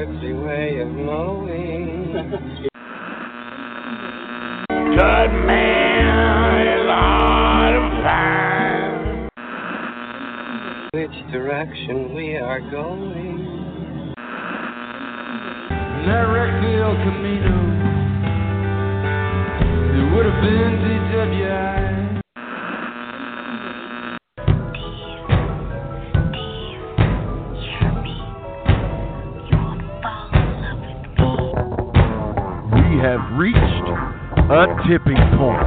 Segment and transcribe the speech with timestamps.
[0.00, 2.12] earthly way of knowing.
[4.70, 9.28] Good man is hard to find.
[10.92, 14.14] Which direction we are going.
[16.06, 17.58] That wrecked the El Camino.
[19.98, 22.09] It would have been DWI.
[33.00, 35.64] Have reached a tipping point.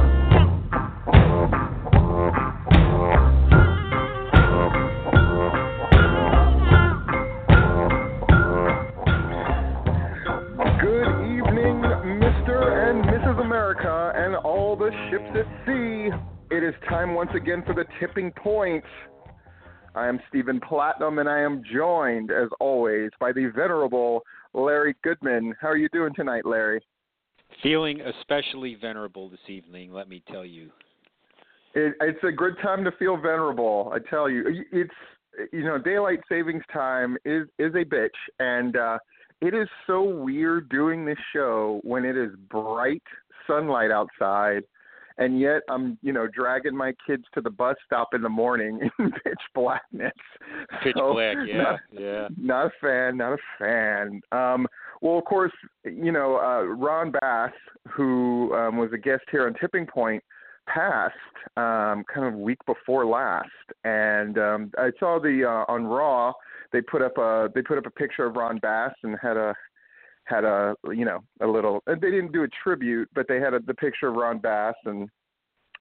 [10.80, 11.82] Good evening,
[12.22, 12.88] Mr.
[12.88, 13.40] and Mrs.
[13.40, 16.10] America, and all the ships at sea.
[16.52, 18.84] It is time once again for the tipping point.
[19.96, 25.52] I am Stephen Platinum, and I am joined, as always, by the venerable Larry Goodman.
[25.60, 26.80] How are you doing tonight, Larry?
[27.62, 30.70] Feeling especially venerable this evening, let me tell you.
[31.74, 33.90] It, it's a good time to feel venerable.
[33.94, 34.94] I tell you, it's
[35.52, 38.98] you know daylight savings time is is a bitch, and uh,
[39.40, 43.02] it is so weird doing this show when it is bright
[43.46, 44.62] sunlight outside,
[45.18, 48.78] and yet I'm you know dragging my kids to the bus stop in the morning
[48.98, 50.12] in pitch blackness.
[50.82, 52.28] Pitch So, black, yeah, not- yeah.
[52.36, 54.20] not a fan, not a fan.
[54.32, 54.66] Um,
[55.04, 55.52] well, of course,
[55.84, 57.52] you know uh, Ron Bass,
[57.88, 60.24] who um, was a guest here on Tipping Point,
[60.66, 61.14] passed
[61.56, 63.48] um, kind of week before last,
[63.84, 66.32] and um, I saw the uh, on Raw
[66.74, 69.54] they put up a they put up a picture of Ron Bass and had a
[70.24, 73.60] had a you know a little they didn't do a tribute, but they had a,
[73.60, 75.08] the picture of Ron Bass and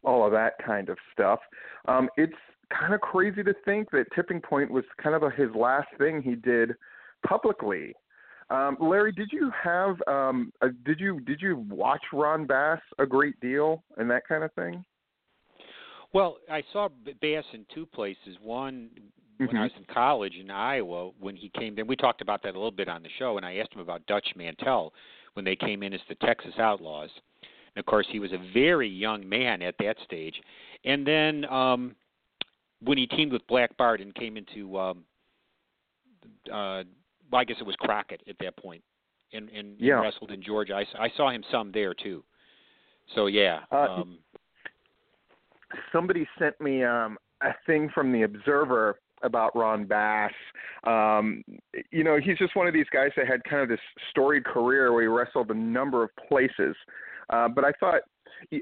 [0.03, 1.40] all of that kind of stuff.
[1.88, 2.34] Um, it's
[2.69, 6.22] kind of crazy to think that Tipping Point was kind of a, his last thing
[6.22, 6.74] he did
[7.28, 7.94] publicly.
[8.50, 13.06] Um, Larry, did you have um, uh, did you did you watch Ron Bass a
[13.06, 14.84] great deal and that kind of thing?
[16.14, 16.90] Well, I saw
[17.22, 18.38] Bass in two places.
[18.42, 18.90] One
[19.38, 21.88] when I was in college in Iowa when he came in.
[21.88, 24.06] We talked about that a little bit on the show, and I asked him about
[24.06, 24.94] Dutch Mantell
[25.34, 27.10] when they came in as the Texas Outlaws.
[27.75, 30.36] And of course, he was a very young man at that stage.
[30.86, 31.96] And then um,
[32.81, 35.04] when he teamed with Black Bart and came into, um,
[36.54, 36.84] uh,
[37.32, 38.84] I guess it was Crockett at that point,
[39.32, 40.02] and, and, Yeah.
[40.02, 40.74] wrestled in Georgia.
[40.76, 42.24] I, I saw him some there too.
[43.16, 43.62] So yeah.
[43.72, 44.20] Uh, um,
[45.92, 50.32] somebody sent me um, a thing from the Observer about Ron Bass.
[50.86, 51.44] Um,
[51.92, 53.80] you know, he's just one of these guys that had kind of this
[54.12, 56.76] storied career where he wrestled a number of places.
[57.30, 58.02] Uh, but I thought,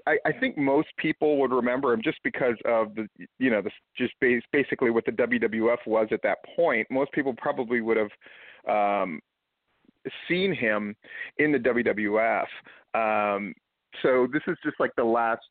[0.07, 3.07] I, I think most people would remember him just because of the,
[3.39, 6.87] you know, the, just bas- basically what the WWF was at that point.
[6.91, 8.11] Most people probably would have
[8.67, 9.19] um,
[10.27, 10.95] seen him
[11.37, 12.45] in the WWF.
[12.93, 13.53] Um,
[14.01, 15.41] so this is just like the last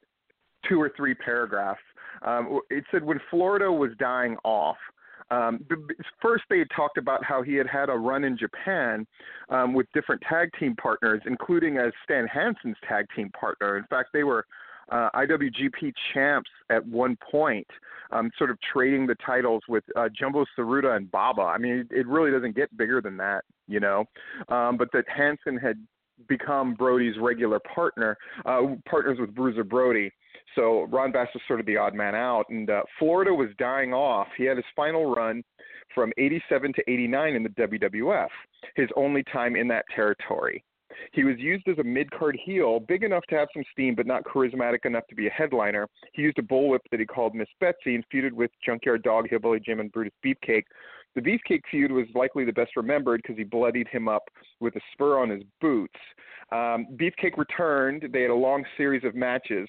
[0.68, 1.80] two or three paragraphs.
[2.22, 4.76] Um, it said when Florida was dying off.
[5.30, 5.64] Um,
[6.20, 9.06] first, they had talked about how he had had a run in Japan
[9.48, 13.76] um, with different tag team partners, including as Stan Hansen's tag team partner.
[13.76, 14.44] In fact, they were
[14.90, 17.66] uh, IWGP champs at one point,
[18.12, 21.42] um, sort of trading the titles with uh, Jumbo Tsuruta and Baba.
[21.42, 24.04] I mean, it, really doesn't get bigger than that, you know.
[24.48, 25.78] Um, but that Hansen had
[26.28, 30.10] become Brody's regular partner, uh, partners with Bruiser Brody.
[30.54, 33.94] So Ron Bass was sort of the odd man out, and uh, Florida was dying
[33.94, 34.26] off.
[34.36, 35.42] He had his final run
[35.94, 38.28] from 87 to 89 in the WWF,
[38.74, 40.64] his only time in that territory.
[41.12, 44.06] He was used as a mid card heel, big enough to have some steam, but
[44.06, 45.88] not charismatic enough to be a headliner.
[46.12, 49.60] He used a bullwhip that he called Miss Betsy and feuded with Junkyard Dog, Hillbilly
[49.60, 50.64] Jim, and Brutus Beefcake.
[51.14, 54.22] The Beefcake feud was likely the best remembered because he bloodied him up
[54.60, 55.98] with a spur on his boots.
[56.52, 58.08] Um, Beefcake returned.
[58.12, 59.68] They had a long series of matches,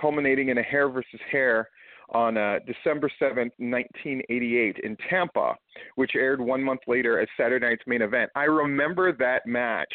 [0.00, 1.68] culminating in a hair versus hair
[2.10, 5.54] on uh, December 7th, 1988, in Tampa,
[5.96, 8.30] which aired one month later as Saturday night's main event.
[8.34, 9.92] I remember that match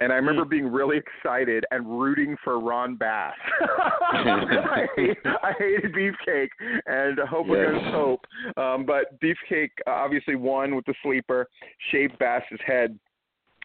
[0.00, 0.50] and I remember Hmm.
[0.50, 3.34] being really excited and rooting for Ron Bass.
[3.60, 6.48] I, hate, I hated Beefcake
[6.86, 7.68] and Hope Yes.
[7.68, 8.26] Against Hope,
[8.56, 11.48] um, but Beefcake uh, obviously won with the sleeper,
[11.90, 12.98] shaved Bass's head.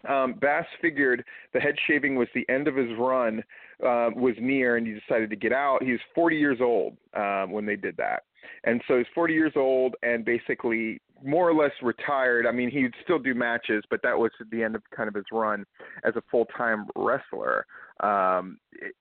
[0.08, 3.44] Um, Bass figured the head shaving was the end of his run,
[3.86, 5.84] uh, was near, and he decided to get out.
[5.84, 8.24] He was 40 years old um, when they did that.
[8.64, 12.46] And so he's 40 years old and basically more or less retired.
[12.46, 15.16] I mean, he'd still do matches, but that was at the end of kind of
[15.16, 15.66] his run
[16.04, 17.66] as a full time wrestler.
[18.00, 18.94] Um, it,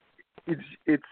[0.46, 1.02] it's it's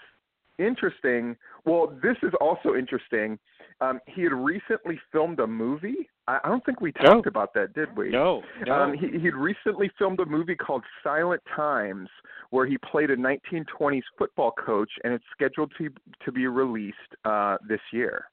[0.58, 1.36] interesting.
[1.64, 3.38] Well, this is also interesting.
[3.80, 6.08] Um, he had recently filmed a movie.
[6.26, 8.10] I, I don't think we talked about that, did we?
[8.10, 8.72] No, no.
[8.72, 12.08] Um, he, he'd recently filmed a movie called Silent Times,
[12.50, 15.90] where he played a 1920s football coach, and it's scheduled to
[16.24, 18.26] to be released uh, this year.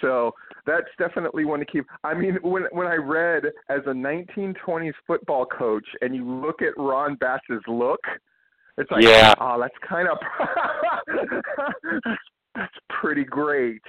[0.00, 0.32] So
[0.66, 1.84] that's definitely one to keep.
[2.04, 6.72] I mean, when when I read as a 1920s football coach, and you look at
[6.76, 8.00] Ron Bass's look,
[8.78, 9.34] it's like, Yeah.
[9.40, 10.18] oh, that's kind of
[12.54, 13.82] that's pretty great.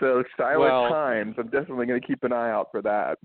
[0.00, 3.18] So Silent Well- Times, I'm definitely going to keep an eye out for that.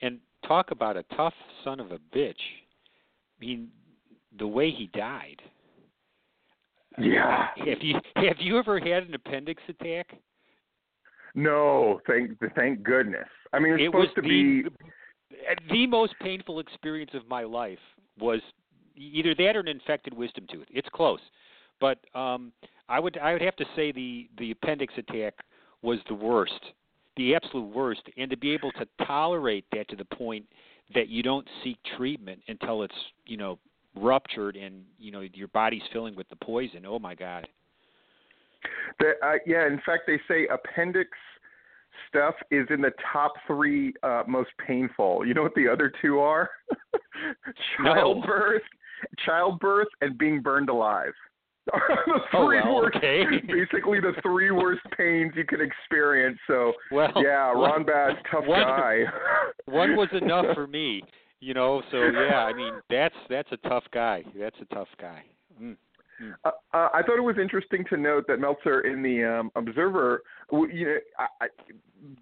[0.00, 2.34] and talk about a tough son of a bitch.
[2.34, 3.68] I mean,
[4.38, 5.40] the way he died.
[6.98, 7.48] Yeah.
[7.56, 10.08] Have you have you ever had an appendix attack?
[11.34, 13.28] No, thank thank goodness.
[13.52, 15.70] I mean, it's it was supposed to the, be.
[15.70, 17.78] the most painful experience of my life
[18.18, 18.40] was
[18.96, 20.66] either that or an infected wisdom tooth.
[20.70, 21.20] It's close,
[21.80, 22.52] but um,
[22.88, 25.34] I would I would have to say the the appendix attack
[25.82, 26.60] was the worst,
[27.16, 30.44] the absolute worst, and to be able to tolerate that to the point
[30.94, 32.94] that you don't seek treatment until it's
[33.26, 33.58] you know
[33.96, 36.84] ruptured and you know your body's filling with the poison.
[36.86, 37.48] Oh my God.
[38.98, 41.10] The, uh, yeah, in fact, they say appendix
[42.08, 45.26] stuff is in the top three uh, most painful.
[45.26, 46.50] You know what the other two are?
[47.78, 47.94] No.
[47.94, 48.62] childbirth,
[49.24, 51.12] childbirth, and being burned alive.
[51.66, 51.72] the
[52.32, 53.22] Oh, three well, worst, okay.
[53.46, 56.38] basically the three worst pains you can experience.
[56.48, 59.04] So Well, yeah, Ron Bass, tough one- guy.
[59.66, 61.02] one was enough for me,
[61.40, 61.82] you know.
[61.92, 64.24] So yeah, I mean that's that's a tough guy.
[64.36, 65.22] That's a tough guy.
[65.62, 65.76] Mm.
[66.44, 70.22] Uh, uh, I thought it was interesting to note that Meltzer in the um, Observer,
[70.50, 71.48] you know, I, I,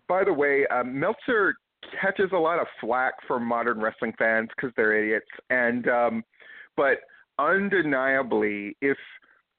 [0.09, 1.55] by the way, um, Meltzer
[2.01, 6.25] catches a lot of flack from modern wrestling fans because they're idiots, and um,
[6.77, 6.99] but
[7.39, 8.99] undeniably, if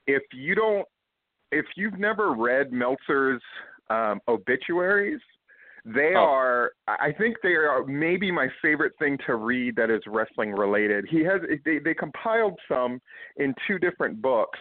[0.08, 0.88] if you don't,
[1.52, 3.42] if you've never read Meltzer's
[3.90, 5.20] um, obituaries,
[5.86, 6.20] they Oh.
[6.24, 6.72] are.
[6.88, 11.06] I think they are maybe my favorite thing to read that is wrestling related.
[11.10, 13.02] He has they they compiled some
[13.38, 14.60] in two different books,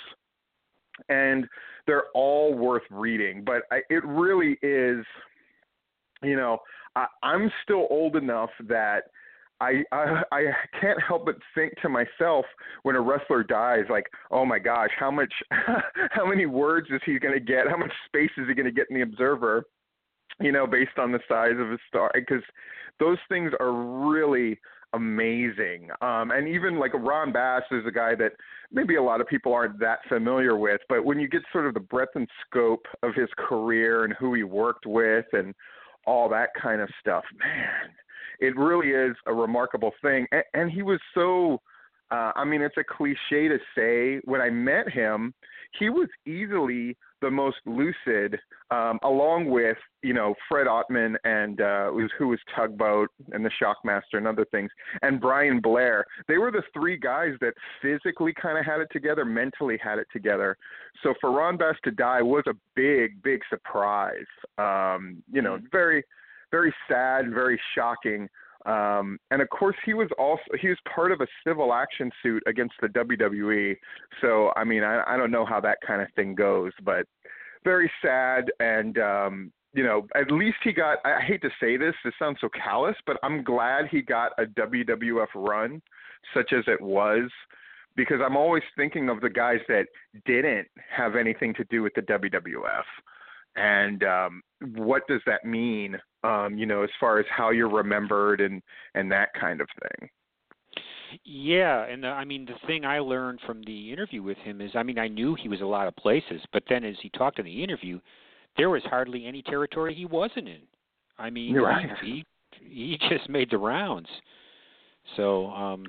[1.08, 1.46] and
[1.86, 3.44] they're all worth reading.
[3.44, 5.04] But I, it really is,
[6.22, 6.58] you know,
[6.96, 9.04] I, I'm still old enough that.
[9.62, 10.42] I, I I
[10.80, 12.46] can't help but think to myself
[12.82, 15.30] when a wrestler dies, like, oh my gosh, how much,
[16.12, 17.68] how many words is he going to get?
[17.68, 19.64] How much space is he going to get in the Observer?
[20.40, 22.42] You know, based on the size of his star, because
[22.98, 24.58] those things are really
[24.92, 25.88] amazing.
[26.00, 28.32] Um, and even like Ron Bass is a guy that
[28.72, 31.74] maybe a lot of people aren't that familiar with, but when you get sort of
[31.74, 35.54] the breadth and scope of his career and who he worked with and
[36.06, 37.90] all that kind of stuff, man,
[38.40, 40.26] it really is a remarkable thing.
[40.32, 41.60] And, and he was so.
[42.12, 44.20] Uh, I mean, it's a cliche to say.
[44.24, 45.32] When I met him,
[45.78, 48.38] he was easily the most lucid,
[48.70, 53.50] um, along with you know Fred Ottman and uh, was, who was Tugboat and the
[53.62, 54.70] Shockmaster and other things,
[55.02, 56.04] and Brian Blair.
[56.28, 60.06] They were the three guys that physically kind of had it together, mentally had it
[60.12, 60.56] together.
[61.02, 64.26] So for Ron Bass to die was a big, big surprise.
[64.58, 66.04] Um, you know, very,
[66.50, 68.28] very sad, very shocking.
[68.66, 72.42] Um, and of course, he was also he was part of a civil action suit
[72.46, 73.76] against the WWE.
[74.20, 77.06] So I mean, I, I don't know how that kind of thing goes, but
[77.64, 78.50] very sad.
[78.60, 80.98] And um, you know, at least he got.
[81.04, 84.44] I hate to say this, this sounds so callous, but I'm glad he got a
[84.44, 85.80] WWF run,
[86.34, 87.30] such as it was,
[87.96, 89.86] because I'm always thinking of the guys that
[90.26, 92.82] didn't have anything to do with the WWF
[93.56, 94.42] and um,
[94.76, 98.62] what does that mean um, you know as far as how you're remembered and
[98.94, 100.08] and that kind of thing
[101.24, 104.70] Yeah, and uh, I mean the thing I learned from the interview with him is
[104.74, 107.38] I mean I knew he was a lot of places, but then as he talked
[107.38, 108.00] in the interview,
[108.56, 110.62] there was hardly any territory he wasn't in.
[111.18, 111.88] I mean, right.
[112.02, 112.24] he
[112.60, 114.08] he just made the rounds.
[115.16, 115.86] So, um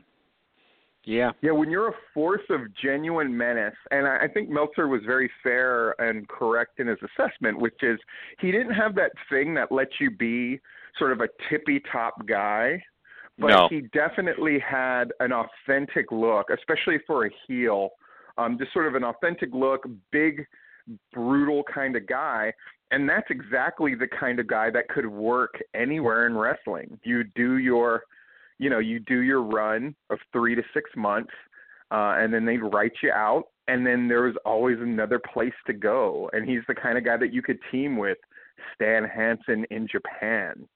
[1.03, 1.31] yeah.
[1.41, 5.29] yeah when you're a force of genuine menace and I, I think meltzer was very
[5.41, 8.00] fair and correct in his assessment which is
[8.39, 10.60] he didn't have that thing that lets you be
[10.98, 12.81] sort of a tippy top guy
[13.38, 13.67] but No.
[13.70, 17.89] he definitely had an authentic look, especially for a heel.
[18.38, 20.46] Um, just sort of an authentic look, big,
[21.12, 22.53] brutal kind of guy.
[22.91, 27.00] And that's exactly the kind of guy that could work anywhere in wrestling.
[27.03, 28.03] You do your,
[28.62, 31.32] you know, you do your run of three to six months,
[31.89, 36.30] uh, and then they write you out, and then there's always another place to go.
[36.32, 38.20] And he's the kind of guy that you could team with
[38.75, 40.68] Stan Hansen in Japan.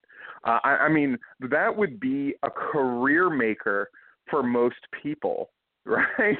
[0.43, 1.15] Uh, I, I mean,
[1.51, 3.91] that would be a career maker
[4.31, 5.51] for most people,
[5.85, 6.35] right?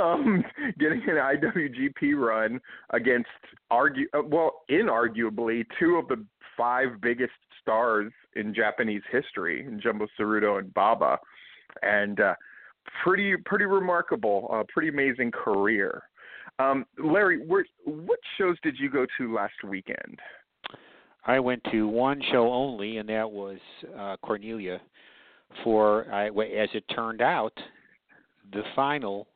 [0.00, 0.42] Um,
[0.78, 2.58] getting an IWGP run
[2.94, 3.28] against
[3.70, 6.24] argue uh, well, inarguably two of the
[6.56, 11.18] five biggest stars in Japanese history, Jumbo Tsuruta and Baba,
[11.82, 12.34] and uh,
[13.02, 16.02] pretty pretty remarkable, uh, pretty amazing career.
[16.58, 20.18] Um, Larry, where, what shows did you go to last weekend?
[21.26, 23.58] I went to one show only, and that was
[23.98, 24.80] uh, Cornelia.
[25.64, 27.52] For I, as it turned out,
[28.52, 29.26] the final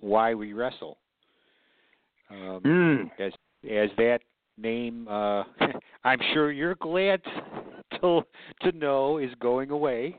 [0.00, 0.98] "Why We Wrestle."
[2.30, 3.10] Um, Mm.
[3.18, 3.32] As
[3.70, 4.20] as that
[4.56, 5.44] name, uh,
[6.04, 7.20] I'm sure you're glad
[8.00, 8.22] to
[8.62, 10.16] to know is going away.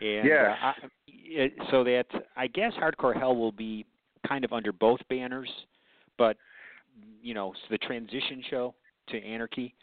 [0.00, 0.56] And Yes.
[0.62, 0.74] uh, I,
[1.06, 2.06] it, so that
[2.36, 3.84] I guess Hardcore Hell will be
[4.26, 5.50] kind of under both banners,
[6.16, 6.36] but
[7.22, 8.74] you know, it's the transition show
[9.08, 9.74] to Anarchy.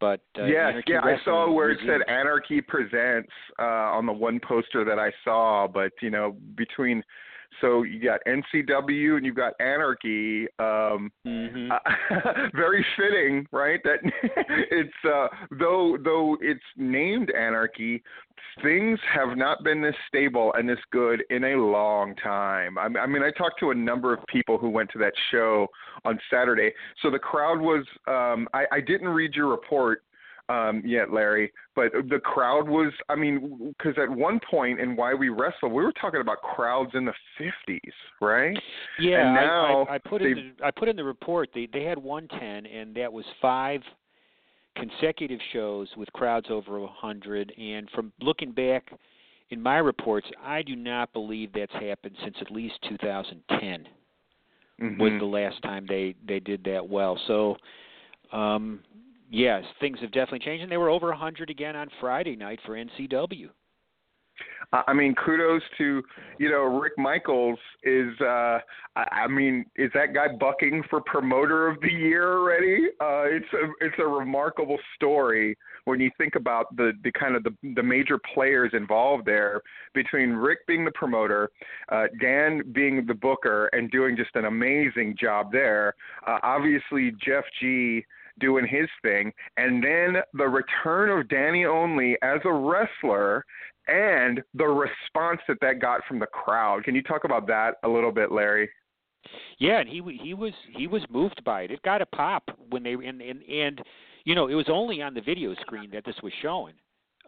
[0.00, 4.12] But uh, yes, Anarchy yeah, I saw where it said Anarchy Presents uh, on the
[4.12, 5.66] one poster that I saw.
[5.66, 7.02] But you know, between
[7.60, 10.46] so you got NCW and you've got Anarchy.
[10.58, 11.70] Um, Mhm.
[11.70, 13.80] uh, very fitting, right?
[13.84, 13.98] That
[14.70, 15.28] it's uh,
[15.58, 18.02] though though it's named Anarchy,
[18.62, 22.78] things have not been this stable and this good in a long time.
[22.78, 25.66] I, I mean, I talked to a number of people who went to that show
[26.04, 26.72] on Saturday.
[27.02, 27.84] So the crowd was.
[28.06, 30.02] Um, I, I didn't read your report
[30.48, 32.92] um, yet, Larry, but the crowd was.
[33.08, 36.90] I mean, because at one point in Why We Wrestle, we were talking about crowds
[36.94, 37.80] in the 50s,
[38.20, 38.58] right?
[38.98, 41.68] Yeah, and I- now I, I put in the, I put in the report they
[41.72, 43.82] they had 110, and that was five
[44.76, 47.52] consecutive shows with crowds over 100.
[47.58, 48.90] And from looking back
[49.50, 53.88] in my reports, I do not believe that's happened since at least 2010
[54.80, 55.18] was Mhm.
[55.18, 57.16] the last time they they did that well.
[57.26, 57.56] So,
[58.30, 58.80] um,
[59.30, 62.72] yes, things have definitely changed, and they were over 100 again on Friday night for
[62.72, 63.48] NCW.
[64.72, 66.02] I mean, kudos to
[66.38, 68.08] you know Rick Michaels is.
[68.20, 68.58] uh
[68.96, 72.88] I, I mean, is that guy bucking for promoter of the year already?
[73.00, 77.44] Uh, it's a it's a remarkable story when you think about the the kind of
[77.44, 79.62] the the major players involved there
[79.94, 81.50] between Rick being the promoter,
[81.90, 85.94] uh, Dan being the booker, and doing just an amazing job there.
[86.26, 88.04] Uh, obviously, Jeff G
[88.38, 93.44] doing his thing, and then the return of Danny Only as a wrestler
[93.88, 96.84] and the response that that got from the crowd.
[96.84, 98.68] Can you talk about that a little bit, Larry?
[99.58, 101.70] Yeah, and he he was he was moved by it.
[101.70, 103.82] It got a pop when they and and and
[104.24, 106.74] you know it was only on the video screen that this was showing.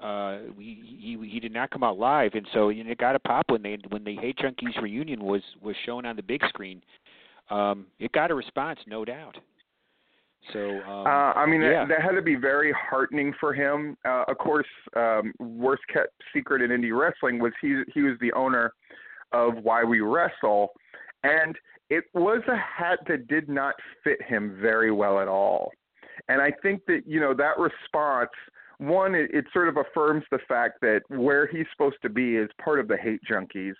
[0.00, 3.17] Uh, he he he did not come out live, and so you know, it got
[3.17, 6.43] a pop when they when the Hate Junkies reunion was was shown on the big
[6.49, 6.81] screen.
[7.50, 9.37] Um, it got a response, no doubt.
[10.52, 11.85] So um, uh, I mean, yeah.
[11.85, 13.97] that, that had to be very heartening for him.
[14.04, 14.66] Uh, of course,
[14.97, 18.73] um, worst kept secret in indie wrestling was he he was the owner
[19.32, 20.70] of Why We Wrestle,
[21.23, 21.56] and
[21.90, 25.73] it was a hat that did not fit him very well at all.
[26.28, 28.30] And I think that you know that response.
[28.78, 32.49] One, it, it sort of affirms the fact that where he's supposed to be is
[32.64, 33.75] part of the hate junkies.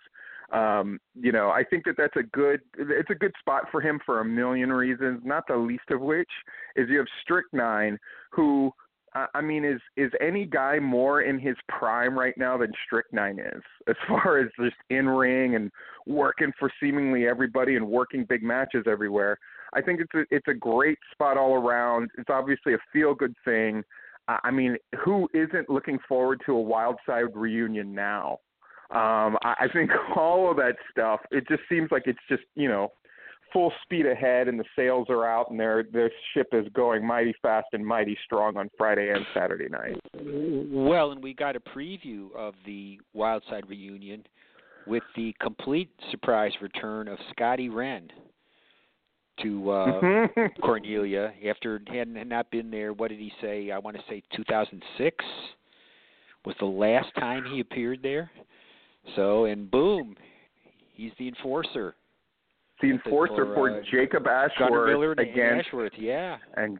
[0.53, 4.01] Um, you know, I think that that's a good it's a good spot for him
[4.05, 6.31] for a million reasons, not the least of which
[6.77, 7.99] is you have Strychnine,
[8.33, 8.73] who
[9.35, 13.63] I mean is is any guy more in his prime right now than Strychnine is,
[13.89, 15.71] as far as just in ring and
[16.07, 19.39] working for seemingly everybody and working big matches everywhere.
[19.73, 22.11] I think it's a it's a great spot all around.
[22.19, 23.85] It's obviously a feel good thing.
[24.45, 28.39] I mean, who isn't looking forward to a Wild Side reunion now?
[28.93, 31.21] Um, I, I think all of that stuff.
[31.31, 32.93] It just seems like it's just you know
[33.53, 37.35] full speed ahead, and the sales are out, and their their ship is going mighty
[37.43, 40.01] fast and mighty strong on Friday and Saturday night.
[40.15, 44.25] Well, and we got a preview of the Wildside reunion
[44.87, 48.09] with the complete surprise return of Scotty Wren
[49.43, 50.61] to uh Mm-hmm.
[50.63, 52.93] Cornelia after had had not been there.
[52.93, 53.71] What did he say?
[53.71, 55.25] I want to say 2006
[56.45, 58.31] was the last time he appeared there.
[59.17, 60.17] So and boom,
[60.95, 61.95] he's the enforcer.
[62.83, 66.37] the enforcer for, for uh, Jacob Ashworth and against Ashworth, yeah.
[66.57, 66.79] and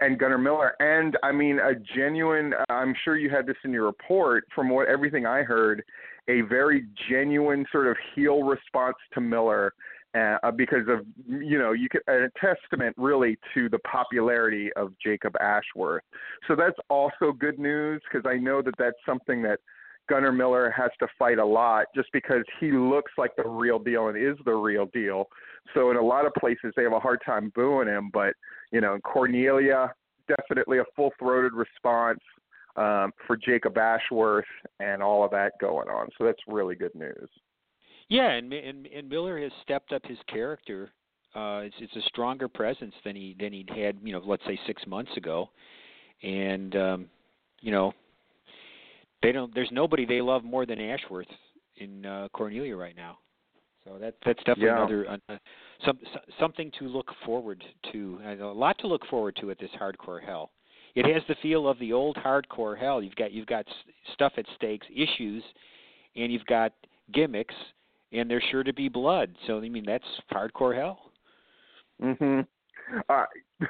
[0.00, 2.54] and Gunnar Miller, and I mean a genuine.
[2.68, 4.44] I'm sure you had this in your report.
[4.54, 5.82] From what everything I heard,
[6.28, 9.72] a very genuine sort of heel response to Miller.
[10.14, 15.34] Uh, because of you know you could a testament really to the popularity of Jacob
[15.38, 16.02] Ashworth.
[16.48, 19.60] So that's also good news because I know that that's something that
[20.08, 24.08] Gunnar Miller has to fight a lot just because he looks like the real deal
[24.08, 25.28] and is the real deal.
[25.74, 28.34] So in a lot of places they have a hard time booing him, but
[28.72, 29.92] you know, Cornelia
[30.28, 32.20] definitely a full-throated response
[32.76, 34.44] um, for Jacob Ashworth
[34.78, 36.08] and all of that going on.
[36.16, 37.28] So that's really good news.
[38.08, 40.90] Yeah, and and, and Miller has stepped up his character.
[41.34, 44.58] Uh, it's it's a stronger presence than he than he'd had, you know, let's say
[44.66, 45.50] six months ago,
[46.22, 47.06] and um,
[47.60, 47.92] you know,
[49.22, 49.54] they don't.
[49.54, 51.26] There's nobody they love more than Ashworth
[51.76, 53.18] in uh, Cornelia right now.
[53.84, 54.76] So that that's definitely yeah.
[54.76, 55.36] another uh,
[55.84, 55.98] some
[56.38, 58.20] something to look forward to.
[58.40, 60.50] A lot to look forward to at this hardcore hell.
[60.94, 63.02] It has the feel of the old hardcore hell.
[63.02, 63.64] You've got you've got
[64.14, 65.42] stuff at stakes, issues,
[66.16, 66.72] and you've got
[67.12, 67.54] gimmicks,
[68.12, 69.34] and there's sure to be blood.
[69.46, 71.12] So I mean that's hardcore hell.
[72.02, 72.46] Mhm.
[73.08, 73.24] Uh,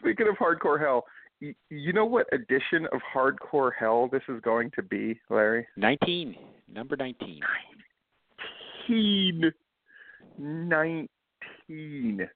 [0.00, 1.04] speaking of hardcore hell,
[1.40, 5.66] you know what edition of Hardcore Hell this is going to be, Larry?
[5.76, 6.34] 19.
[6.72, 7.40] Number 19.
[8.88, 9.52] 19.
[10.38, 12.28] 19.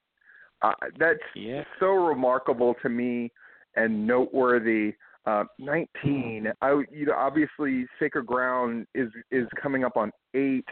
[0.61, 1.63] Uh, that's yeah.
[1.79, 3.31] so remarkable to me
[3.75, 4.93] and noteworthy.
[5.25, 6.51] Uh, 19.
[6.61, 10.65] I, you know, obviously, Sacred Ground is is coming up on eight.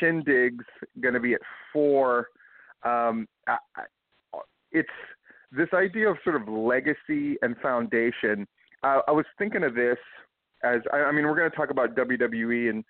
[0.00, 0.64] Shindig's
[1.00, 1.40] going to be at
[1.72, 2.28] four.
[2.84, 3.82] Um, I, I,
[4.72, 4.88] it's
[5.56, 8.46] this idea of sort of legacy and foundation.
[8.82, 9.98] Uh, I was thinking of this
[10.64, 12.84] as I, I mean, we're going to talk about WWE and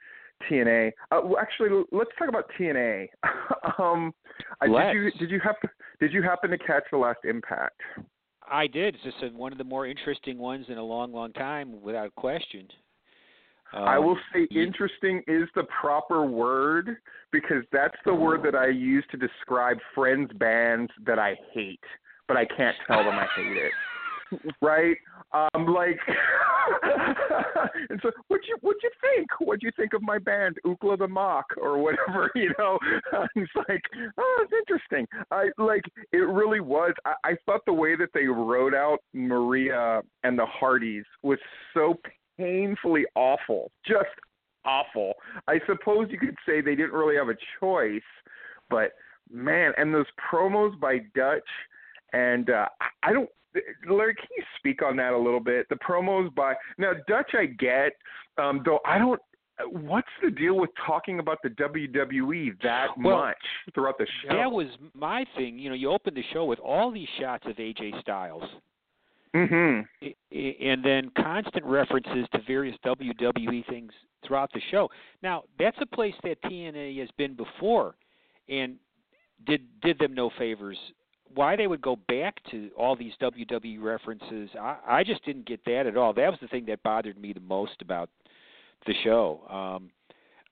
[0.50, 0.92] TNA.
[1.10, 3.08] Uh, well, actually, let's talk about TNA.
[3.78, 4.12] um,
[4.62, 7.80] did you did you happen did you happen to catch the last Impact?
[8.50, 8.96] I did.
[8.96, 12.14] It's just a, one of the more interesting ones in a long, long time, without
[12.16, 12.66] question.
[13.72, 16.96] Um, I will say interesting is the proper word
[17.30, 21.80] because that's the word that I use to describe friends bands that I hate
[22.28, 23.72] but I can't tell them I hate it.
[24.60, 24.96] right?
[25.32, 25.98] Um, like,
[27.90, 29.28] and so what'd you what'd you think?
[29.40, 32.30] What'd you think of my band, Ookla the Mok, or whatever?
[32.34, 32.78] You know,
[33.36, 33.82] it's like,
[34.18, 35.06] oh, it's interesting.
[35.30, 36.16] I like it.
[36.18, 36.92] Really was.
[37.04, 41.38] I, I thought the way that they wrote out Maria and the Hardys was
[41.74, 41.94] so
[42.38, 44.08] painfully awful, just
[44.64, 45.14] awful.
[45.48, 48.00] I suppose you could say they didn't really have a choice,
[48.70, 48.92] but
[49.30, 51.48] man, and those promos by Dutch
[52.12, 52.68] and uh,
[53.02, 53.28] I don't.
[53.88, 55.68] Larry, can you speak on that a little bit?
[55.68, 57.92] The promos by now Dutch, I get,
[58.38, 59.20] um, though I don't.
[59.70, 63.36] What's the deal with talking about the WWE that well, much
[63.74, 64.34] throughout the show?
[64.34, 65.58] That was my thing.
[65.58, 68.44] You know, you opened the show with all these shots of AJ Styles.
[69.34, 70.08] Mm-hmm.
[70.32, 73.92] And then constant references to various WWE things
[74.26, 74.90] throughout the show.
[75.22, 77.94] Now, that's a place that TNA has been before,
[78.48, 78.76] and
[79.46, 80.76] did did them no favors
[81.34, 85.64] why they would go back to all these WWE references, I, I just didn't get
[85.66, 86.12] that at all.
[86.12, 88.10] That was the thing that bothered me the most about
[88.86, 89.40] the show.
[89.50, 89.90] Um,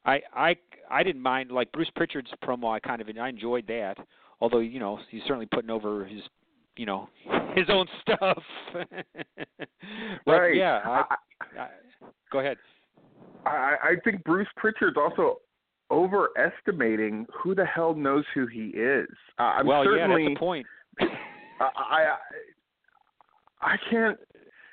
[0.05, 0.57] I I
[0.91, 2.75] I didn't mind like Bruce Pritchard's promo.
[2.75, 3.97] I kind of I enjoyed that,
[4.41, 6.23] although you know he's certainly putting over his
[6.77, 7.09] you know
[7.55, 8.43] his own stuff.
[8.73, 10.57] but, right.
[10.57, 10.81] Yeah.
[10.85, 11.15] I,
[11.59, 11.69] I,
[12.33, 12.57] go ahead.
[13.47, 15.41] I, I think Bruce Pritchard's also
[15.91, 19.09] overestimating who the hell knows who he is.
[19.39, 20.67] Uh, I'm well, certainly, yeah, that's the point.
[21.61, 22.07] I, I
[23.63, 24.19] I can't.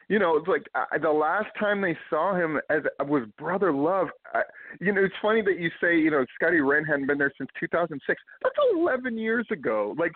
[0.09, 4.07] You know, it's like I, the last time they saw him as was Brother Love.
[4.33, 4.41] I,
[4.79, 7.49] you know, it's funny that you say you know Scotty Wren hadn't been there since
[7.59, 8.21] 2006.
[8.41, 9.93] That's 11 years ago.
[9.97, 10.13] Like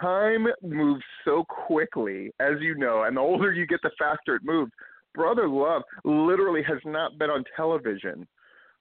[0.00, 4.42] time moves so quickly, as you know, and the older you get, the faster it
[4.44, 4.70] moves.
[5.14, 8.26] Brother Love literally has not been on television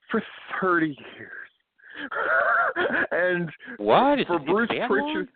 [0.10, 0.22] for
[0.62, 1.41] 30 years.
[3.12, 5.30] and what for is Bruce it Pritchard.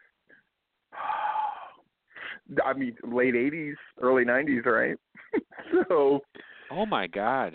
[2.66, 4.96] I mean, late '80s, early '90s, right?
[5.90, 6.20] so.
[6.72, 7.54] Oh my God.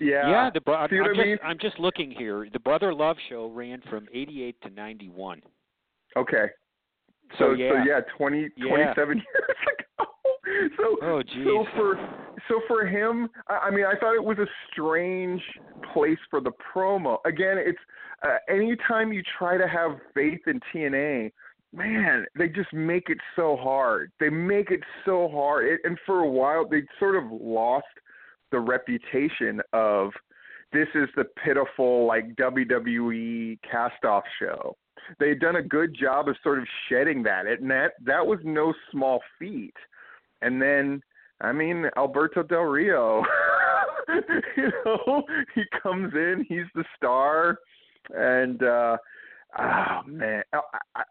[0.00, 0.30] Yeah.
[0.30, 0.50] Yeah.
[0.52, 1.38] The I'm, I'm just mean?
[1.44, 2.48] I'm just looking here.
[2.52, 5.42] The Brother Love show ran from '88 to '91.
[6.16, 6.46] Okay.
[7.32, 7.70] So, So yeah.
[7.70, 8.94] so yeah, 20, Yeah.
[8.94, 10.10] 27 years ago.
[10.76, 11.96] So Oh, so for
[12.48, 15.42] so for him, I, I mean, I thought it was a strange
[15.92, 17.18] place for the promo.
[17.26, 17.78] Again, it's
[18.22, 21.32] uh, anytime you try to have faith in TNA,
[21.72, 24.10] man, they just make it so hard.
[24.20, 27.86] They make it so hard, it, and for a while they sort of lost
[28.50, 30.10] the reputation of
[30.72, 34.76] this is the pitiful like WWE cast-off show.
[35.18, 38.38] They had done a good job of sort of shedding that, and that that was
[38.44, 39.74] no small feat
[40.42, 41.02] and then
[41.40, 43.22] I mean Alberto Del Rio.
[44.56, 45.22] you know,
[45.54, 47.58] he comes in, he's the star,
[48.14, 48.96] and uh
[49.58, 50.42] Oh man,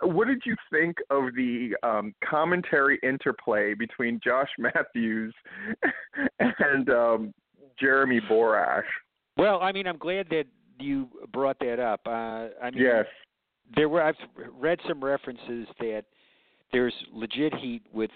[0.02, 5.34] what did you think of the um, commentary interplay between Josh Matthews
[6.40, 7.34] and um,
[7.80, 8.84] Jeremy Borash?
[9.38, 10.46] Well, I mean, I'm glad that
[10.80, 12.02] you brought that up.
[12.06, 13.06] Uh, I mean, yes,
[13.76, 14.04] there were.
[14.04, 14.16] I've
[14.58, 16.04] read some references that
[16.72, 18.12] there's legit heat with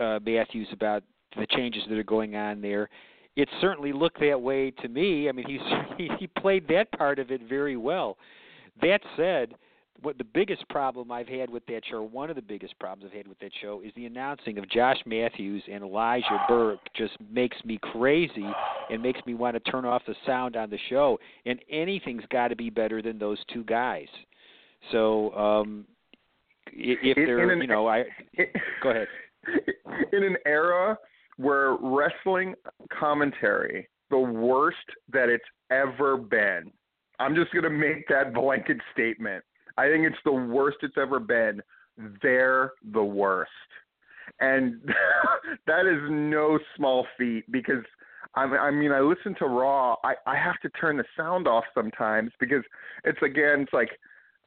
[0.00, 1.04] uh, Matthews about
[1.36, 2.90] the changes that are going on there.
[3.36, 5.28] It certainly looked that way to me.
[5.28, 5.60] I mean, he's
[5.98, 8.16] he, he played that part of it very well.
[8.80, 9.54] That said,
[10.02, 13.16] what the biggest problem I've had with that show, one of the biggest problems I've
[13.16, 17.56] had with that show, is the announcing of Josh Matthews and Elijah Burke just makes
[17.64, 18.46] me crazy
[18.90, 21.18] and makes me want to turn off the sound on the show.
[21.46, 24.08] And anything's got to be better than those two guys.
[24.90, 25.86] So um
[26.74, 28.50] if they're, an, you know, I it,
[28.82, 29.08] go ahead.
[30.12, 30.96] In an era
[31.36, 32.54] where wrestling
[32.98, 34.76] commentary, the worst
[35.12, 36.70] that it's ever been.
[37.18, 39.44] I'm just going to make that blanket statement.
[39.78, 41.62] I think it's the worst it's ever been.
[42.22, 43.50] They're the worst.
[44.40, 44.80] And
[45.66, 47.84] that is no small feat because
[48.34, 49.96] I mean, I listen to Raw.
[50.04, 52.64] I I have to turn the sound off sometimes because
[53.04, 53.90] it's again, it's like,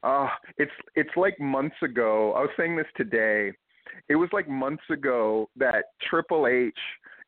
[0.01, 2.33] uh, it's it's like months ago.
[2.33, 3.51] I was saying this today.
[4.09, 6.73] It was like months ago that Triple H,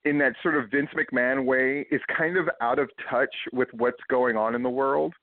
[0.05, 4.01] in that sort of Vince McMahon way, is kind of out of touch with what's
[4.09, 5.13] going on in the world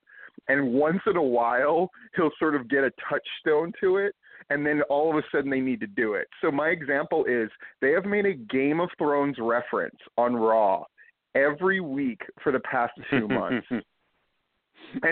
[0.49, 4.14] and once in a while he'll sort of get a touchstone to it
[4.51, 6.29] and then all of a sudden they need to do it.
[6.42, 7.49] So my example is
[7.81, 10.85] they have made a Game of Thrones reference on Raw
[11.35, 13.66] every week for the past 2 months.
[13.70, 13.83] and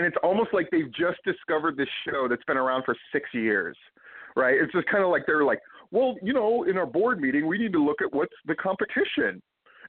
[0.05, 3.75] it's almost like they've just discovered this show that's been around for 6 years.
[4.35, 4.55] Right?
[4.59, 5.59] It's just kind of like they're like,
[5.93, 9.41] "Well, you know, in our board meeting, we need to look at what's the competition."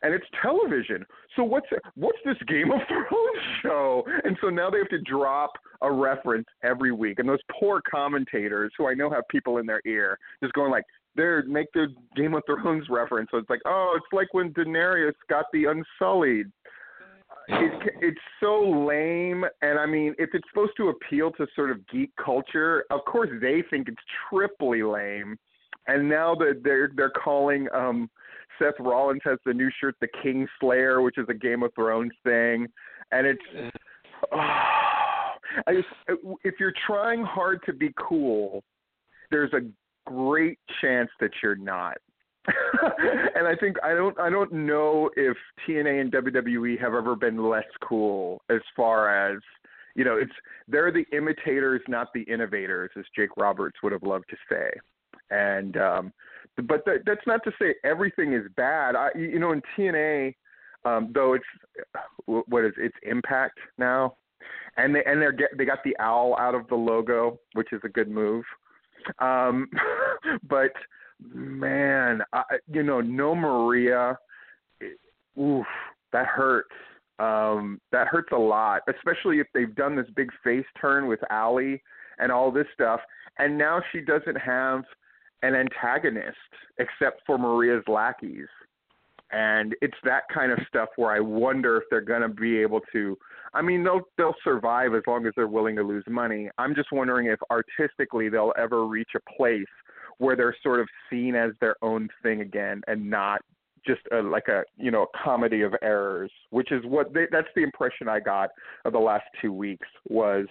[0.05, 1.05] and it's television.
[1.35, 4.05] So what's what's this Game of Thrones show?
[4.25, 8.73] And so now they have to drop a reference every week, and those poor commentators
[8.77, 10.85] who I know have people in their ear just going like,
[11.17, 11.87] they make the
[12.17, 13.31] Game of Thrones reference.
[13.31, 16.47] So it's like, oh, it's like when Daenerys got the Unsullied.
[17.49, 21.87] It, it's so lame, and I mean, if it's supposed to appeal to sort of
[21.89, 23.99] geek culture, of course they think it's
[24.31, 25.37] triply lame.
[25.87, 28.11] And now that they're they're calling um
[28.59, 32.13] Seth Rollins has the new shirt, the King Slayer, which is a Game of Thrones
[32.23, 32.67] thing,
[33.13, 33.73] and it's.
[34.33, 34.39] Oh,
[35.69, 35.87] I just,
[36.43, 38.65] if you're trying hard to be cool,
[39.31, 39.61] there's a
[40.11, 41.97] great chance that you're not.
[43.37, 47.49] and I think I don't I don't know if TNA and WWE have ever been
[47.49, 49.41] less cool as far as
[49.95, 50.33] you know it's
[50.69, 54.69] they're the imitators not the innovators as Jake Roberts would have loved to say.
[55.31, 56.13] And um
[56.57, 58.95] but that, that's not to say everything is bad.
[58.95, 60.35] I, you know, in TNA,
[60.85, 61.45] um, though it's
[62.27, 64.17] what is it's Impact now,
[64.77, 67.81] and they and they're get, they got the owl out of the logo, which is
[67.85, 68.45] a good move.
[69.19, 69.69] Um,
[70.49, 70.73] but
[71.21, 74.19] man, I, you know, no Maria,
[74.81, 74.99] it,
[75.41, 75.67] oof,
[76.13, 76.71] that hurts.
[77.21, 81.81] Um, that hurts a lot, especially if they've done this big face turn with Allie
[82.19, 83.01] and all this stuff,
[83.39, 84.83] and now she doesn't have
[85.45, 86.37] an antagonist
[86.79, 88.49] except for Maria's lackeys.
[89.31, 92.81] And it's that kind of stuff where I wonder if they're going to be able
[92.93, 93.19] to.
[93.53, 96.51] I mean, they'll they'll survive as long as they're willing to lose money.
[96.57, 99.65] I'm just wondering if artistically they'll ever reach a place
[100.19, 103.41] where they're sort of seen as their own thing again and not
[103.85, 107.49] just a, like a you know a comedy of errors, which is what they, that's
[107.57, 108.51] the impression I got
[108.85, 110.47] of the last two weeks was.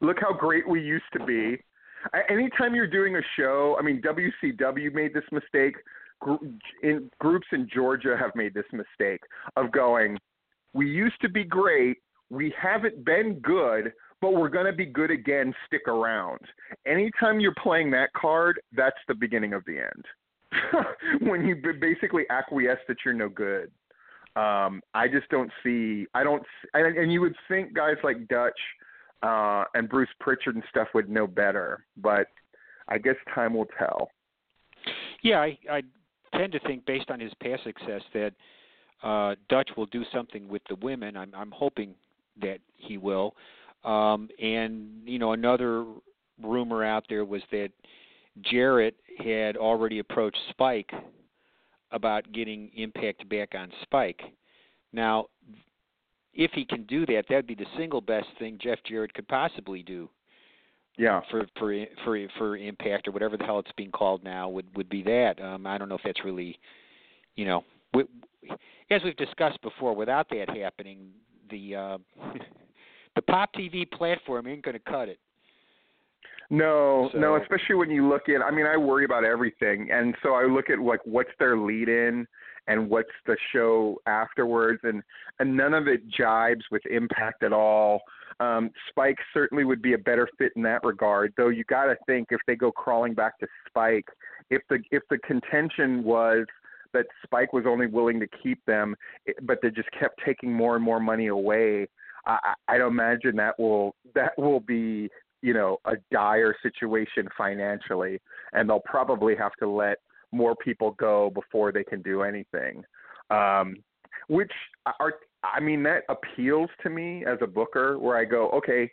[0.00, 1.58] Look how great we used to be
[2.28, 5.76] anytime you're doing a show, I mean, WCW made this mistake.
[6.82, 9.20] In groups in Georgia have made this mistake
[9.56, 10.18] of going.
[10.74, 11.98] We used to be great.
[12.28, 15.54] We haven't been good, but we're going to be good again.
[15.66, 16.40] Stick around.
[16.86, 20.04] Anytime you're playing that card, that's the beginning of the end.
[21.20, 23.70] when you basically acquiesce that you're no good.
[24.36, 26.06] Um, I just don't see.
[26.14, 26.42] I don't.
[26.74, 28.58] And you would think guys like Dutch
[29.22, 32.28] uh, and Bruce Pritchard and stuff would know better, but
[32.88, 34.10] I guess time will tell.
[35.22, 35.82] Yeah, I, I
[36.36, 38.32] tend to think, based on his past success, that
[39.02, 41.16] uh, Dutch will do something with the women.
[41.16, 41.94] I'm, I'm hoping
[42.40, 43.34] that he will.
[43.84, 45.84] Um, and you know, another
[46.42, 47.70] rumor out there was that
[48.42, 50.90] Jarrett had already approached Spike
[51.90, 54.20] about getting Impact back on Spike.
[54.92, 55.26] Now,
[56.34, 59.82] if he can do that, that'd be the single best thing Jeff Jarrett could possibly
[59.82, 60.08] do.
[60.96, 61.20] Yeah.
[61.30, 64.88] For for for for Impact or whatever the hell it's being called now would would
[64.88, 65.40] be that.
[65.40, 66.58] Um, I don't know if that's really,
[67.36, 67.64] you know,
[67.94, 68.04] we,
[68.90, 71.10] as we've discussed before, without that happening,
[71.50, 71.98] the uh,
[73.14, 75.18] the Pop TV platform ain't going to cut it.
[76.50, 79.90] No, So- no, especially when you look at I mean, I worry about everything.
[79.92, 82.26] And so I look at like what's their lead in
[82.68, 85.02] and what's the show afterwards and
[85.40, 88.02] and none of it jibes with impact at all.
[88.38, 91.96] Um Spike certainly would be a better fit in that regard, though you got to
[92.06, 94.06] think if they go crawling back to Spike,
[94.50, 96.46] if the if the contention was
[96.92, 98.94] that Spike was only willing to keep them,
[99.42, 101.86] but they just kept taking more and more money away.
[102.26, 105.08] I, I I don't imagine that will that will be
[105.42, 108.20] you know a dire situation financially,
[108.52, 109.98] and they'll probably have to let
[110.32, 112.84] more people go before they can do anything.
[113.30, 113.76] Um,
[114.28, 114.52] which
[115.00, 115.14] are
[115.44, 118.90] I mean that appeals to me as a booker, where I go okay.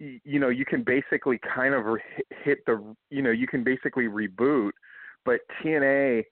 [0.00, 2.02] y- You know, you can basically kind of re-
[2.44, 4.72] hit the, you know, you can basically reboot,
[5.24, 6.24] but TNA,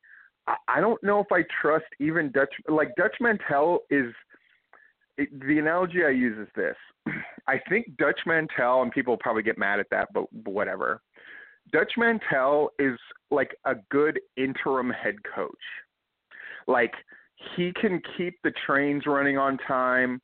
[0.46, 2.52] I- I don't know if I trust even Dutch.
[2.68, 4.12] Like Dutch Mantell is
[5.18, 6.76] it, the analogy I use is this.
[7.46, 11.00] I think Dutch Mantell, and people probably get mad at that, but, but whatever.
[11.70, 12.98] Dutch Mantell is
[13.30, 15.50] like a good interim head coach.
[16.66, 16.92] Like
[17.56, 20.20] he can keep the trains running on time.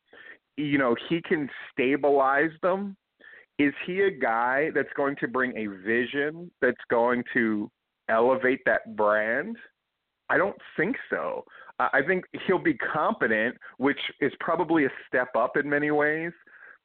[0.57, 2.97] You know, he can stabilize them.
[3.59, 7.71] Is he a guy that's going to bring a vision that's going to
[8.09, 9.57] elevate that brand?
[10.31, 11.45] I don't think so.
[11.79, 16.33] I I think he'll be competent, which is probably a step up in many ways.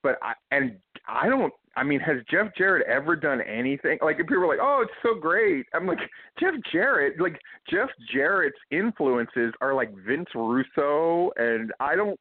[0.03, 1.53] But I and I don't.
[1.75, 3.97] I mean, has Jeff Jarrett ever done anything?
[4.03, 5.97] Like, if people are like, "Oh, it's so great," I'm like,
[6.39, 7.19] Jeff Jarrett.
[7.19, 7.39] Like,
[7.69, 12.19] Jeff Jarrett's influences are like Vince Russo, and I don't.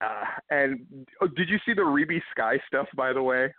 [0.00, 0.80] Uh, and
[1.20, 3.52] oh, did you see the Reby Sky stuff, by the way?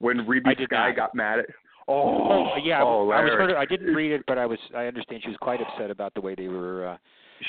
[0.00, 0.96] When Reby Sky not.
[0.96, 1.46] got mad at.
[1.88, 4.86] Oh, Oh, yeah, oh, I was heard, I didn't read it, but I was I
[4.86, 6.96] understand she was quite upset about the way they were uh,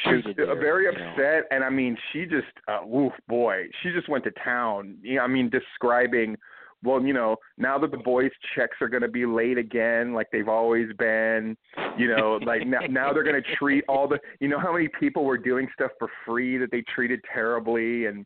[0.04, 1.12] She's there, very you know.
[1.12, 4.98] upset, and I mean, she just, uh, oof, boy, she just went to town.
[5.02, 6.36] You know, I mean, describing,
[6.84, 10.28] well, you know, now that the boys' checks are going to be late again, like
[10.32, 11.56] they've always been.
[11.98, 14.88] You know, like now, now they're going to treat all the, you know, how many
[15.00, 18.26] people were doing stuff for free that they treated terribly, and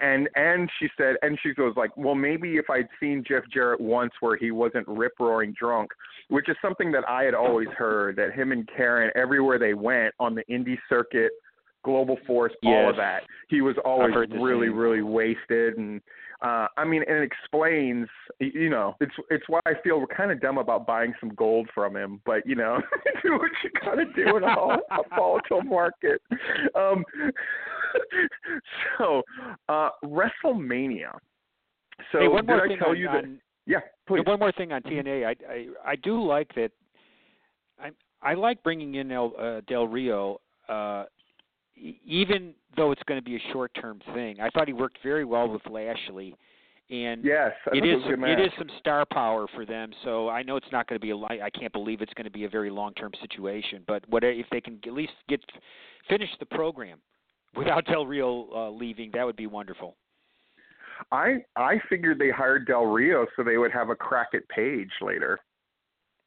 [0.00, 3.80] and and she said, and she goes like, well, maybe if I'd seen Jeff Jarrett
[3.80, 5.90] once where he wasn't rip roaring drunk,
[6.28, 10.14] which is something that I had always heard that him and Karen everywhere they went
[10.18, 11.32] on the indie circuit,
[11.84, 14.76] Global Force, all of that, he was always really same.
[14.76, 16.00] really wasted and.
[16.42, 20.30] Uh, I mean, and it explains, you know, it's it's why I feel we're kind
[20.30, 22.80] of dumb about buying some gold from him, but you know,
[23.22, 26.22] do what you gotta do in a, a volatile market.
[26.74, 27.04] Um,
[28.98, 29.22] so,
[29.68, 31.12] uh, WrestleMania.
[32.12, 33.24] So hey, one did more I thing tell on, you that?
[33.24, 34.22] on- Yeah, please.
[34.26, 35.26] One more thing on TNA.
[35.26, 36.70] I I, I do like that.
[37.82, 37.90] I
[38.22, 41.04] I like bringing in El, uh, Del Rio, uh,
[42.04, 44.40] even though it's going to be a short-term thing.
[44.40, 46.34] I thought he worked very well with Lashley,
[46.90, 49.06] and Yes, it is it, thought is was a good some, it is some star
[49.10, 49.90] power for them.
[50.04, 52.24] So I know it's not going to be a li- I can't believe it's going
[52.26, 53.82] to be a very long-term situation.
[53.86, 55.40] But what if they can at least get
[56.08, 56.98] finish the program
[57.56, 59.10] without Del Rio uh, leaving?
[59.12, 59.96] That would be wonderful.
[61.10, 64.90] I I figured they hired Del Rio so they would have a crack at Paige
[65.00, 65.38] later.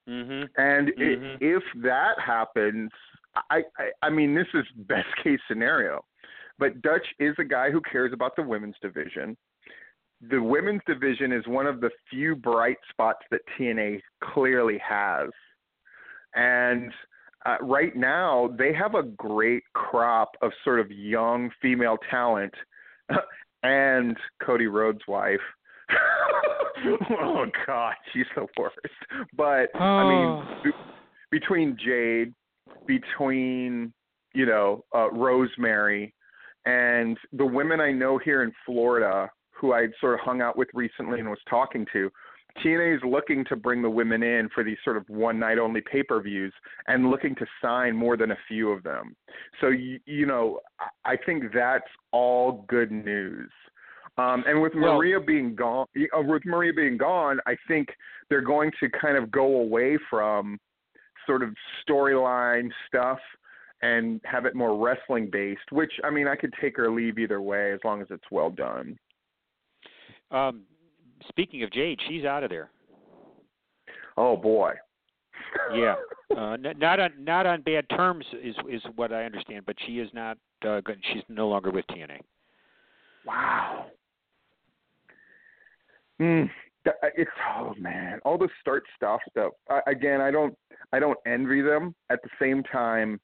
[0.09, 0.45] Mm-hmm.
[0.57, 1.38] And i Mhm.
[1.39, 2.91] if that happens,
[3.49, 6.03] I, I I mean this is best case scenario,
[6.59, 9.38] but Dutch is a guy who cares about the women's division.
[10.29, 15.29] The women's division is one of the few bright spots that TNA clearly has,
[16.33, 16.91] and
[17.45, 22.53] uh, right now they have a great crop of sort of young female talent,
[23.63, 25.39] and Cody Rhodes' wife.
[27.12, 28.77] oh God, she's the worst.
[29.36, 32.34] But I mean, be- between Jade,
[32.88, 33.93] between
[34.34, 36.13] you know uh, Rosemary,
[36.65, 39.29] and the women I know here in Florida
[39.63, 42.12] who I'd sort of hung out with recently and was talking to,
[42.63, 45.82] TNA is looking to bring the women in for these sort of one night only
[45.82, 46.54] pay per views
[46.88, 49.16] and looking to sign more than a few of them.
[49.60, 50.60] So you, you know,
[51.04, 53.50] I think that's all good news.
[54.18, 57.89] Um, and with Well- Maria being gone, uh, with Maria being gone, I think
[58.30, 60.60] they're going to kind of go away from
[61.26, 61.56] sort of
[61.88, 63.20] storyline stuff
[63.82, 65.72] and have it more wrestling based.
[65.72, 68.52] Which I mean, I could take or leave either way as long as it's well
[68.52, 68.98] done.
[70.30, 70.63] Um,
[71.29, 72.69] speaking of Jade, she's out of there.
[74.17, 74.73] Oh boy.
[75.75, 75.95] Yeah,
[76.38, 79.99] uh, n- not on not on bad terms is is what I understand, but she
[79.99, 80.38] is not.
[80.65, 80.99] Uh, good.
[81.13, 82.19] She's no longer with TNA.
[83.25, 83.88] Wow.
[86.21, 86.49] Mm,
[87.15, 89.53] it's oh man, all the start stuff stuff.
[89.69, 90.55] I, again, I don't
[90.91, 91.95] I don't envy them.
[92.09, 93.19] At the same time,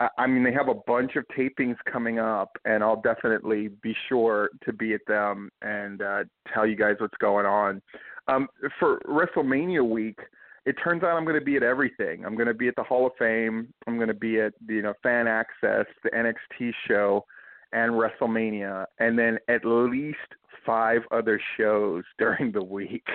[0.00, 3.94] I, I mean they have a bunch of tapings coming up, and I'll definitely be
[4.08, 7.82] sure to be at them and uh, tell you guys what's going on.
[8.28, 10.18] Um, for WrestleMania week,
[10.66, 12.24] it turns out I'm going to be at everything.
[12.26, 13.72] I'm going to be at the Hall of Fame.
[13.86, 17.24] I'm going to be at you know Fan Access, the NXT show,
[17.72, 20.18] and WrestleMania, and then at least
[20.66, 23.06] five other shows during the week,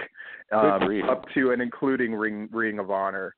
[0.52, 3.36] um, up to and including Ring Ring of Honor.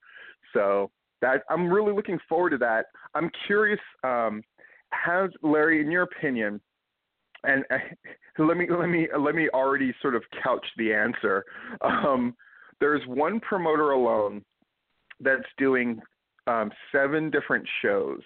[0.53, 0.91] So
[1.25, 2.85] that I'm really looking forward to that.
[3.15, 4.43] I'm curious, um,
[4.91, 6.61] has Larry, in your opinion,
[7.43, 7.77] and uh,
[8.43, 11.43] let me let me let me already sort of couch the answer.
[11.81, 12.35] Um,
[12.79, 14.43] there's one promoter alone
[15.19, 15.99] that's doing
[16.45, 18.21] um, seven different shows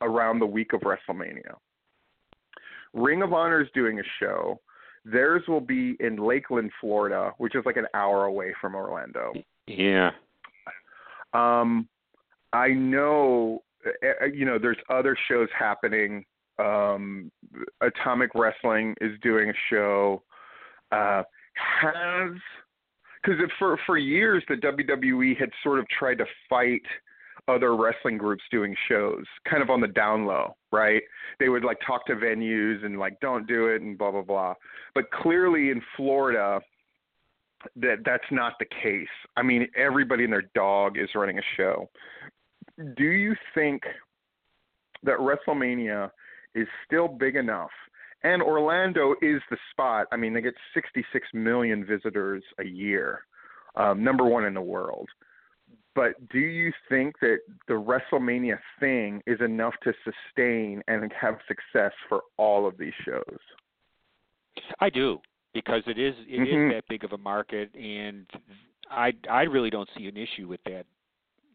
[0.00, 1.54] around the week of WrestleMania.
[2.92, 4.58] Ring of Honor is doing a show.
[5.04, 9.32] Theirs will be in Lakeland, Florida, which is like an hour away from Orlando.
[9.68, 10.10] Yeah.
[11.32, 11.88] Um,
[12.52, 16.24] I know, eh, eh, you know, there's other shows happening.
[16.58, 17.30] Um,
[17.80, 20.22] Atomic Wrestling is doing a show.
[20.92, 21.22] Uh,
[21.56, 22.32] has
[23.22, 26.82] because for for years the WWE had sort of tried to fight
[27.48, 31.02] other wrestling groups doing shows, kind of on the down low, right?
[31.38, 34.54] They would like talk to venues and like don't do it and blah blah blah.
[34.94, 36.60] But clearly in Florida,
[37.76, 39.08] that that's not the case.
[39.36, 41.88] I mean, everybody and their dog is running a show.
[42.96, 43.82] Do you think
[45.02, 46.10] that WrestleMania
[46.54, 47.70] is still big enough?
[48.22, 50.06] And Orlando is the spot.
[50.10, 53.20] I mean, they get 66 million visitors a year,
[53.76, 55.08] um, number one in the world.
[55.94, 61.92] But do you think that the WrestleMania thing is enough to sustain and have success
[62.08, 63.38] for all of these shows?
[64.80, 65.20] I do
[65.54, 66.70] because it is it mm-hmm.
[66.70, 68.26] is that big of a market, and
[68.90, 70.84] I I really don't see an issue with that.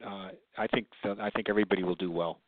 [0.05, 2.39] Uh, I think I think everybody will do well.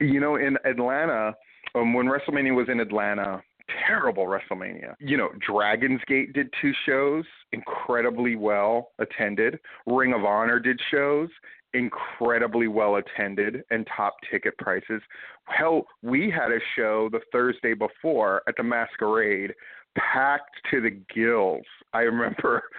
[0.00, 1.34] You know, in Atlanta,
[1.74, 3.42] um, when WrestleMania was in Atlanta,
[3.86, 4.94] terrible WrestleMania.
[4.98, 9.58] You know, Dragon's Gate did two shows, incredibly well attended.
[9.86, 11.28] Ring of Honor did shows,
[11.74, 15.00] incredibly well attended and top ticket prices.
[15.44, 19.54] Hell, we had a show the Thursday before at the Masquerade
[19.96, 21.64] packed to the gills.
[21.92, 22.62] I remember.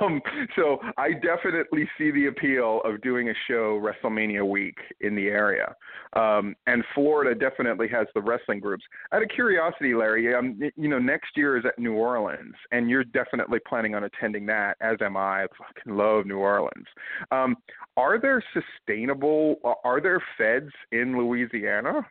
[0.00, 0.22] Um,
[0.56, 5.74] so I definitely see the appeal of doing a show WrestleMania week in the area.
[6.14, 8.82] Um, and Florida definitely has the wrestling groups.
[9.12, 13.04] Out of curiosity, Larry, um, you know, next year is at New Orleans, and you're
[13.04, 15.42] definitely planning on attending that, as am I.
[15.42, 16.86] I fucking love New Orleans.
[17.30, 17.56] Um,
[17.98, 22.06] are there sustainable, are there feds in Louisiana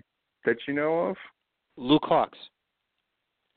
[0.46, 1.16] that you know of?
[1.76, 2.30] Luke Hawx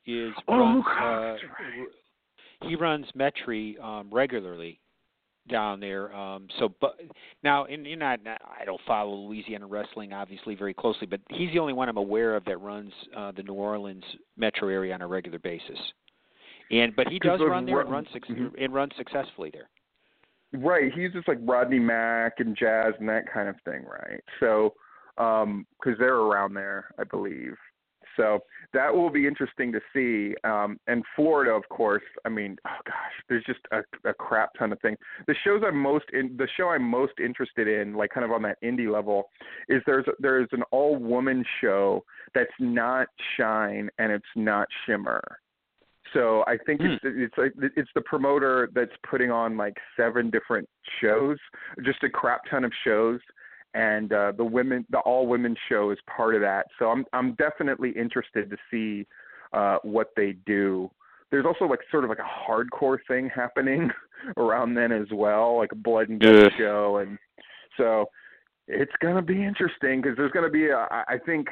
[0.07, 4.79] is oh, runs, uh, he runs Metairie um, regularly
[5.49, 6.13] down there.
[6.15, 6.99] Um, so, but
[7.43, 11.59] now, and you're not, I don't follow Louisiana wrestling obviously very closely, but he's the
[11.59, 14.03] only one I'm aware of that runs uh, the New Orleans
[14.35, 15.79] metro area on a regular basis.
[16.69, 18.47] And but he does run there and runs mm-hmm.
[18.59, 19.69] and runs successfully there.
[20.53, 24.21] Right, he uses like Rodney Mack and Jazz and that kind of thing, right?
[24.39, 24.73] So,
[25.15, 25.65] because um,
[25.97, 27.55] they're around there, I believe.
[28.17, 28.39] So
[28.73, 30.35] that will be interesting to see.
[30.43, 32.03] Um, and Florida, of course.
[32.25, 34.97] I mean, oh gosh, there's just a, a crap ton of things.
[35.27, 38.41] The shows I'm most in, the show I'm most interested in, like kind of on
[38.41, 39.29] that indie level,
[39.69, 42.03] is there's there's an all woman show
[42.35, 45.21] that's not Shine and it's not Shimmer.
[46.13, 47.21] So I think it's Hmm.
[47.21, 50.67] it's like it's the promoter that's putting on like seven different
[51.01, 51.37] shows,
[51.83, 53.19] just a crap ton of shows
[53.73, 56.67] and uh, the women, the all women show is part of that.
[56.79, 59.07] So I'm I'm definitely interested to see
[59.53, 60.89] uh, what they do.
[61.29, 63.89] There's also like sort of like a hardcore thing happening
[64.37, 67.17] around then as well, like a blood and guts show, and
[67.77, 68.09] so
[68.67, 71.47] it's gonna be interesting because there's gonna be a, I think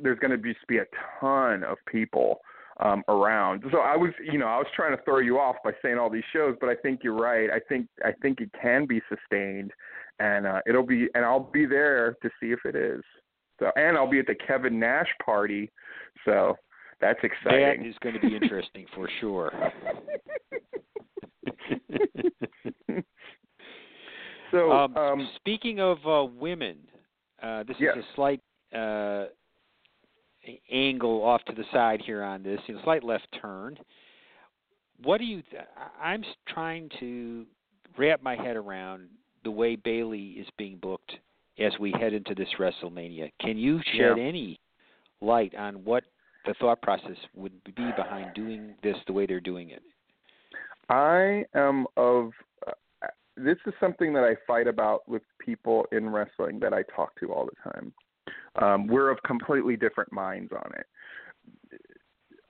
[0.00, 0.86] there's gonna be, be a
[1.20, 2.40] ton of people
[2.80, 3.64] um, around.
[3.72, 6.10] So I was, you know, I was trying to throw you off by saying all
[6.10, 7.50] these shows, but I think you're right.
[7.50, 9.72] I think I think it can be sustained,
[10.18, 13.02] and uh, it'll be, and I'll be there to see if it is.
[13.58, 15.70] So, and I'll be at the Kevin Nash party,
[16.24, 16.56] so
[17.00, 17.82] that's exciting.
[17.82, 19.52] That is going to be interesting for sure.
[24.50, 26.78] so, um, um, speaking of uh, women,
[27.42, 27.96] uh, this yes.
[27.96, 28.40] is a slight
[28.74, 29.24] uh,
[30.70, 33.78] angle off to the side here on this, a slight left turn.
[35.02, 35.42] What do you?
[35.50, 35.62] Th-
[36.00, 37.46] I'm trying to
[37.96, 39.08] wrap my head around
[39.44, 41.12] the way Bayley is being booked
[41.58, 43.32] as we head into this WrestleMania.
[43.40, 44.22] Can you shed Yeah.
[44.22, 44.60] any
[45.20, 46.04] light on what
[46.44, 49.82] the thought process would be behind doing this the way they're doing it?
[50.88, 52.32] I am of.
[52.66, 52.72] Uh,
[53.36, 57.32] this is something that I fight about with people in wrestling that I talk to
[57.32, 57.92] all the time.
[58.56, 61.80] Um, we're of completely different minds on it.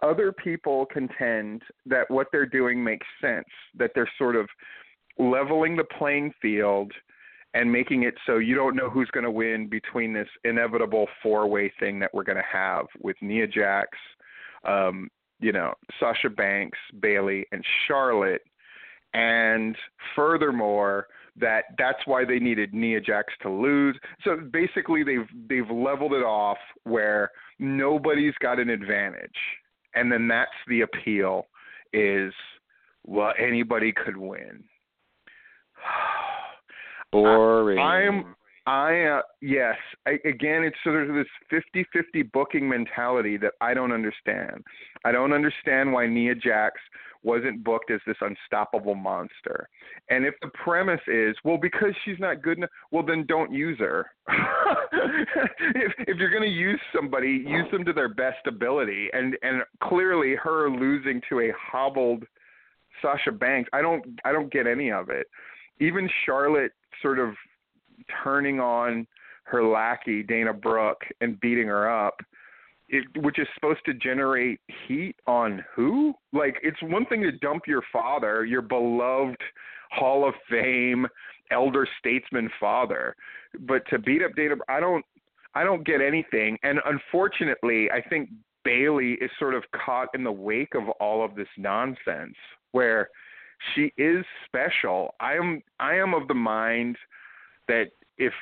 [0.01, 4.49] Other people contend that what they're doing makes sense, that they're sort of
[5.19, 6.93] leveling the playing field
[7.55, 11.73] and making it so you don't know who's going to win between this inevitable four-way
[11.81, 13.91] thing that we're going to have with Nia Jax,
[14.64, 15.09] um,
[15.41, 18.43] you know, Sasha Banks, Bayley, and Charlotte.
[19.14, 19.77] And
[20.14, 21.07] furthermore,
[21.41, 23.99] that that's why they needed Nia Jax to lose.
[24.25, 29.31] So basically, they've they've leveled it off where nobody's got an advantage,
[29.95, 31.47] and then that's the appeal
[31.93, 32.35] is
[33.07, 34.64] well anybody could win.
[37.12, 37.79] Boring.
[37.79, 38.35] I, I'm
[38.68, 39.76] I uh, yes.
[40.07, 44.62] I, again, it's sort of this 50-50 booking mentality that I don't understand.
[45.07, 46.74] I don't understand why Nia Jax
[47.22, 49.70] wasn't booked as this unstoppable monster.
[50.11, 53.79] And if the premise is, well, because she's not good enough, well, then don't use
[53.79, 54.11] her.
[54.29, 59.09] if, if you're going to use somebody, use them to their best ability.
[59.14, 62.24] And and clearly, her losing to a hobbled
[63.01, 65.26] Sasha Banks, I don't I don't get any of it.
[65.81, 66.72] Even Charlotte
[67.03, 67.35] sort of
[68.22, 69.07] turning on
[69.45, 72.16] her lackey Dana Brooke and beating her up,
[72.89, 76.14] it, which is supposed to generate heat on who?
[76.33, 79.41] Like it's one thing to dump your father, your beloved
[79.91, 81.07] Hall of Fame
[81.51, 83.14] elder statesman father,
[83.61, 85.05] but to beat up Dana, I don't,
[85.55, 86.59] I don't get anything.
[86.62, 88.29] And unfortunately, I think
[88.64, 92.37] Bayley is sort of caught in the wake of all of this nonsense,
[92.72, 93.09] where
[93.74, 95.14] she is special.
[95.20, 96.96] I am, I am of the mind
[97.66, 98.32] that if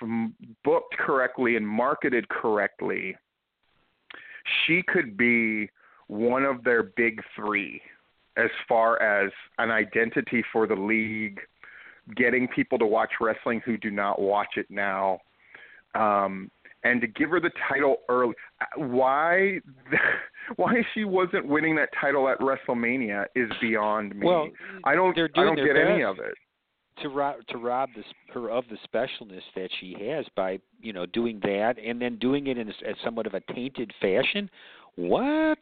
[0.64, 3.16] booked correctly and marketed correctly,
[4.66, 5.68] she could be
[6.08, 7.82] one of their big three
[8.36, 11.40] as far as an identity for the league,
[12.14, 15.18] getting people to watch wrestling who do not watch it now,
[15.94, 16.50] um,
[16.86, 18.34] and to give her the title early.
[18.76, 19.60] Why,
[20.56, 24.26] why she wasn't winning that title at WrestleMania is beyond me.
[24.26, 24.48] Well,
[24.84, 26.34] I don't, I don't get any of it
[27.02, 31.06] to rob to rob this her of the specialness that she has by you know
[31.06, 32.72] doing that and then doing it in a,
[33.04, 34.48] somewhat of a tainted fashion.
[34.96, 35.58] What?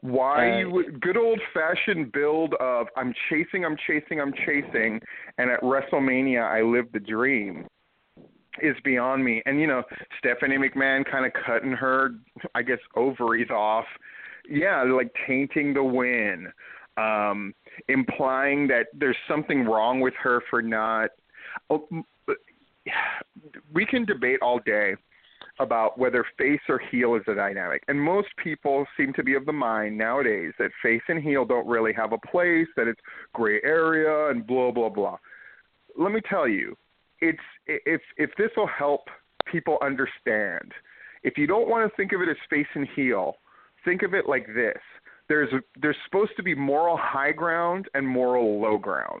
[0.00, 5.00] Why uh, you would good old fashioned build of I'm chasing, I'm chasing, I'm chasing,
[5.38, 7.66] and at WrestleMania I live the dream
[8.62, 9.42] is beyond me.
[9.46, 9.82] And you know
[10.18, 12.10] Stephanie McMahon kind of cutting her,
[12.54, 13.86] I guess, ovaries off.
[14.48, 16.52] Yeah, like tainting the win
[16.96, 17.54] um,
[17.88, 21.10] implying that there's something wrong with her for not.
[21.70, 21.86] Oh,
[23.72, 24.94] we can debate all day
[25.58, 27.82] about whether face or heel is a dynamic.
[27.88, 31.66] And most people seem to be of the mind nowadays that face and heel don't
[31.66, 33.00] really have a place, that it's
[33.32, 35.16] gray area and blah blah blah.
[35.98, 36.76] Let me tell you,
[37.20, 39.08] it's if if this will help
[39.50, 40.72] people understand.
[41.22, 43.36] If you don't want to think of it as face and heel,
[43.84, 44.78] think of it like this
[45.28, 45.50] there's
[45.80, 49.20] there's supposed to be moral high ground and moral low ground.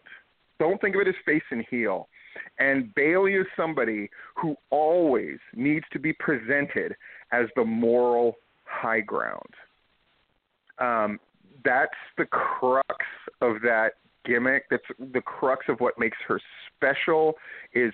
[0.58, 2.08] Don't think of it as face and heel.
[2.58, 6.94] And Bayley is somebody who always needs to be presented
[7.32, 9.54] as the moral high ground.
[10.78, 11.18] Um,
[11.64, 13.04] that's the crux
[13.40, 13.92] of that
[14.26, 14.64] gimmick.
[14.70, 16.40] That's the crux of what makes her
[16.76, 17.34] special.
[17.72, 17.92] Is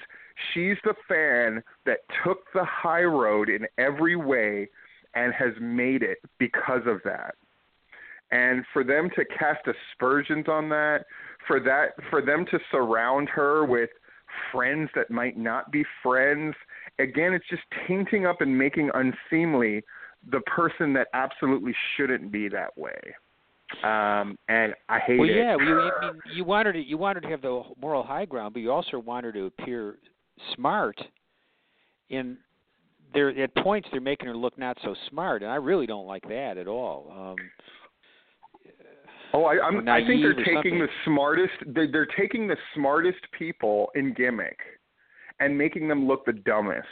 [0.52, 4.68] she's the fan that took the high road in every way
[5.14, 7.34] and has made it because of that
[8.32, 11.04] and for them to cast aspersions on that,
[11.46, 13.90] for that for them to surround her with
[14.50, 16.54] friends that might not be friends,
[16.98, 19.84] again, it's just tainting up and making unseemly
[20.30, 22.98] the person that absolutely shouldn't be that way.
[23.82, 25.18] Um, and I hate it.
[25.18, 25.36] well, it.
[25.36, 28.60] yeah, you, you, you wanted to you wanted to have the moral high ground, but
[28.60, 29.98] you also wanted to appear
[30.54, 31.00] smart.
[32.10, 32.36] In
[33.14, 36.28] there, at points, they're making her look not so smart, and I really don't like
[36.28, 37.10] that at all.
[37.10, 37.36] Um,
[39.34, 40.78] Oh, I, I'm, I think they're taking something.
[40.78, 41.54] the smartest.
[41.68, 44.58] They're, they're taking the smartest people in gimmick,
[45.40, 46.86] and making them look the dumbest.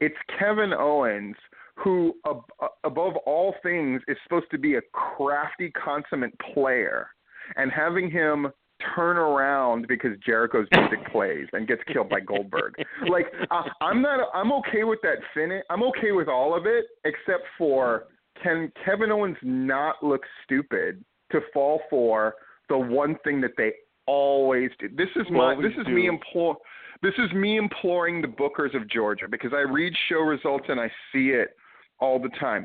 [0.00, 1.34] It's Kevin Owens
[1.82, 7.08] who, ab- above all things, is supposed to be a crafty, consummate player,
[7.56, 8.48] and having him
[8.94, 12.74] turn around because Jericho's music plays and gets killed by Goldberg.
[13.10, 14.28] like uh, I'm not.
[14.34, 15.62] I'm okay with that finish.
[15.70, 18.04] I'm okay with all of it except for
[18.42, 22.34] can Kevin Owens not look stupid to fall for
[22.68, 23.72] the one thing that they
[24.06, 24.88] always do.
[24.88, 25.92] This is my Always this is do.
[25.92, 26.56] me implore
[27.02, 30.88] this is me imploring the bookers of Georgia because I read show results and I
[31.12, 31.56] see it
[32.00, 32.64] all the time.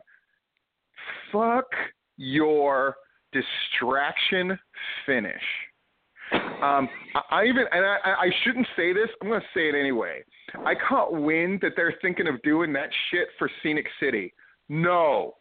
[1.32, 1.66] Fuck
[2.18, 2.96] your
[3.32, 4.58] distraction
[5.06, 5.34] finish.
[6.32, 9.10] Um, I, I even and I, I shouldn't say this.
[9.22, 10.24] I'm to say it anyway.
[10.66, 14.34] I caught wind that they're thinking of doing that shit for Scenic City.
[14.70, 15.36] No,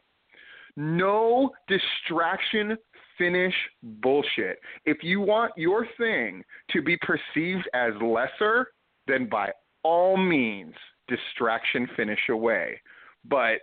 [0.76, 2.76] no distraction
[3.16, 4.58] finish bullshit.
[4.84, 6.42] If you want your thing
[6.72, 8.68] to be perceived as lesser,
[9.06, 10.74] then by all means
[11.08, 12.80] distraction finish away.
[13.24, 13.60] But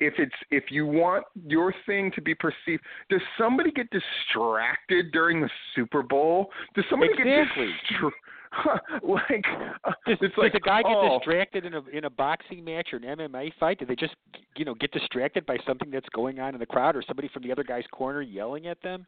[0.00, 5.40] if it's if you want your thing to be perceived, does somebody get distracted during
[5.40, 6.50] the Super Bowl?
[6.74, 7.66] Does somebody exactly.
[7.66, 8.18] get distracted?
[9.02, 9.44] like
[9.84, 12.64] uh, does, it's does like a guy oh, get distracted in a in a boxing
[12.64, 13.78] match or an MMA fight?
[13.78, 14.14] Do they just
[14.56, 17.42] you know get distracted by something that's going on in the crowd or somebody from
[17.42, 19.06] the other guy's corner yelling at them?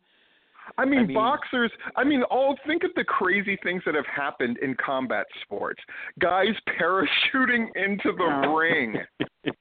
[0.78, 1.70] I mean, I mean- boxers.
[1.96, 5.82] I mean, all think of the crazy things that have happened in combat sports.
[6.20, 8.96] Guys parachuting into the ring,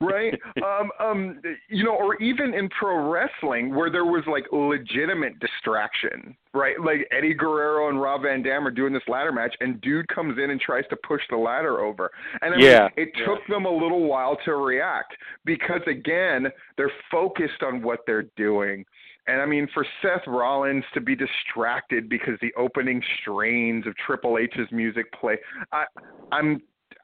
[0.00, 0.34] right?
[0.60, 6.36] Um, um, you know, or even in pro wrestling where there was like legitimate distraction,
[6.52, 6.76] right?
[6.80, 10.38] Like Eddie Guerrero and Rob Van Dam are doing this ladder match, and dude comes
[10.38, 12.10] in and tries to push the ladder over,
[12.42, 13.26] and I mean, Yeah, it yeah.
[13.26, 18.84] took them a little while to react because again, they're focused on what they're doing.
[19.26, 24.38] And I mean, for Seth Rollins to be distracted because the opening strains of Triple
[24.38, 25.36] H's music play,
[25.72, 25.84] I,
[26.32, 26.60] I'm,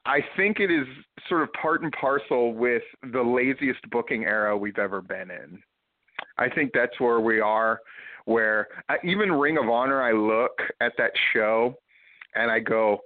[0.07, 0.87] I think it is
[1.27, 2.81] sort of part and parcel with
[3.11, 5.61] the laziest booking era we've ever been in.
[6.37, 7.81] I think that's where we are.
[8.23, 11.75] Where I, even Ring of Honor, I look at that show,
[12.35, 12.99] and I go,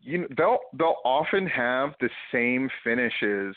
[0.00, 3.56] you know, they'll they'll often have the same finishes.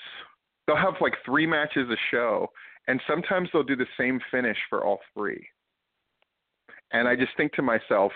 [0.65, 2.47] They'll have like three matches a show,
[2.87, 5.47] and sometimes they'll do the same finish for all three.
[6.91, 8.11] And I just think to myself,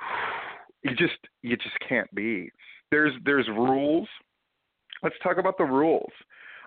[0.82, 2.50] you just you just can't be.
[2.90, 4.08] There's there's rules.
[5.02, 6.10] Let's talk about the rules.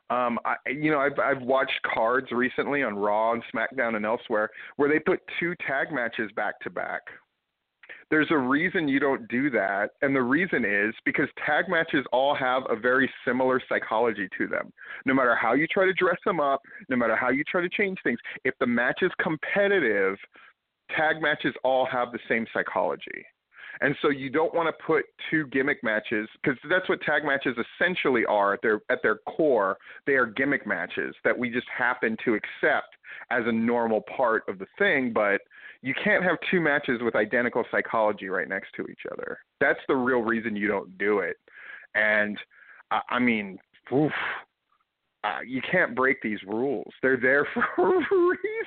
[0.10, 4.50] Um, I, you know, I've I've watched cards recently on Raw and SmackDown and elsewhere
[4.76, 7.02] where they put two tag matches back to back.
[8.10, 12.36] There's a reason you don't do that, and the reason is because tag matches all
[12.36, 14.74] have a very similar psychology to them.
[15.06, 17.70] No matter how you try to dress them up, no matter how you try to
[17.70, 20.18] change things, if the match is competitive,
[20.96, 23.26] tag matches all have the same psychology.
[23.80, 27.56] And so you don't want to put two gimmick matches because that's what tag matches
[27.58, 29.78] essentially are at their at their core.
[30.06, 32.96] They are gimmick matches that we just happen to accept
[33.30, 35.42] as a normal part of the thing, but
[35.82, 39.40] you can't have two matches with identical psychology right next to each other.
[39.60, 41.38] That's the real reason you don't do it.
[41.96, 42.38] And
[42.92, 43.58] I, I mean,
[43.92, 44.12] oof,
[45.24, 46.92] uh, you can't break these rules.
[47.02, 48.02] They're there for a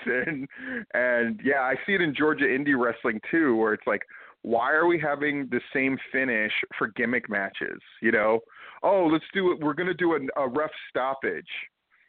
[0.07, 0.47] reason.
[0.95, 4.03] And yeah, I see it in Georgia indie wrestling too, where it's like,
[4.45, 7.81] why are we having the same finish for gimmick matches?
[8.03, 8.41] You know,
[8.83, 9.59] oh, let's do it.
[9.61, 11.49] We're going to do a, a ref stoppage.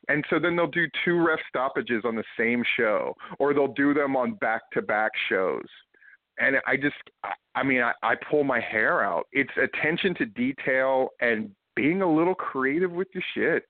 [0.09, 3.93] And so then they'll do two ref stoppages on the same show, or they'll do
[3.93, 5.65] them on back to back shows.
[6.37, 6.95] And I just,
[7.55, 9.27] I, mean, I, I pull my hair out.
[9.31, 13.63] It's attention to detail and being a little creative with your shit.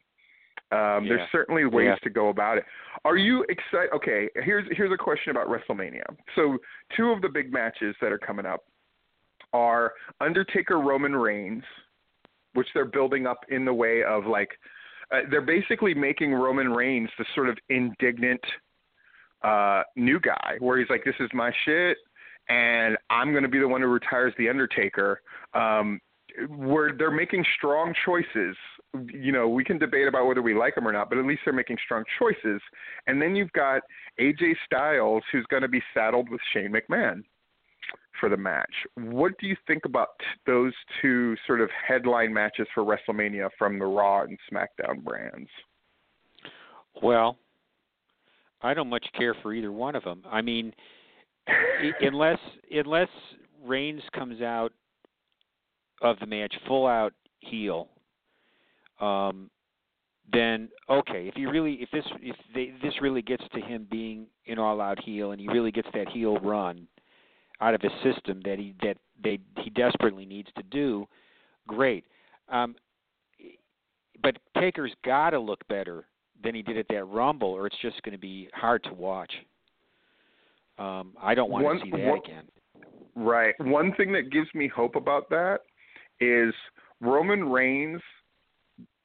[0.71, 1.17] Um, Yeah.
[1.17, 1.95] There's certainly ways Yeah.
[1.95, 2.65] to go about it.
[3.03, 3.91] Are you excited?
[3.93, 6.03] Okay, here's here's a question about WrestleMania.
[6.35, 6.57] So
[6.95, 8.65] two of the big matches that are coming up
[9.53, 11.63] are Undertaker Roman Reigns,
[12.53, 14.57] which they're building up in the way of like
[15.11, 18.43] uh, they're basically making Roman Reigns the sort of indignant
[19.43, 21.97] uh, new guy, where he's like, "This is my shit,
[22.49, 25.21] and I'm going to be the one who retires the Undertaker."
[25.53, 26.01] Um,
[26.49, 28.57] where they're making strong choices.
[29.13, 31.41] You know, we can debate about whether we like them or not, but at least
[31.45, 32.61] they're making strong choices.
[33.07, 33.81] And then you've got
[34.19, 37.23] AJ Styles, who's going to be saddled with Shane McMahon
[38.19, 38.71] for the match.
[38.95, 40.09] What do you think about
[40.45, 45.49] those two sort of headline matches for WrestleMania from the Raw and SmackDown brands?
[47.01, 47.37] Well,
[48.61, 50.23] I don't much care for either one of them.
[50.29, 50.73] I mean,
[52.01, 52.39] unless
[52.71, 53.09] unless
[53.63, 54.71] Reigns comes out
[56.01, 57.89] of the match full out heel,
[58.99, 59.49] um,
[60.31, 61.27] then okay.
[61.27, 64.81] If you really if this if they, this really gets to him being an all
[64.81, 66.87] out heel and he really gets that heel run
[67.61, 71.07] out of his system that he that they he desperately needs to do,
[71.67, 72.05] great.
[72.49, 72.75] Um,
[74.21, 76.07] but Taker's got to look better
[76.43, 79.31] than he did at that Rumble, or it's just going to be hard to watch.
[80.77, 82.47] Um, I don't want One- to see that one- again.
[83.17, 83.55] Right.
[83.61, 85.59] One thing that gives me hope about that
[86.19, 86.53] is
[86.99, 88.01] Roman Reigns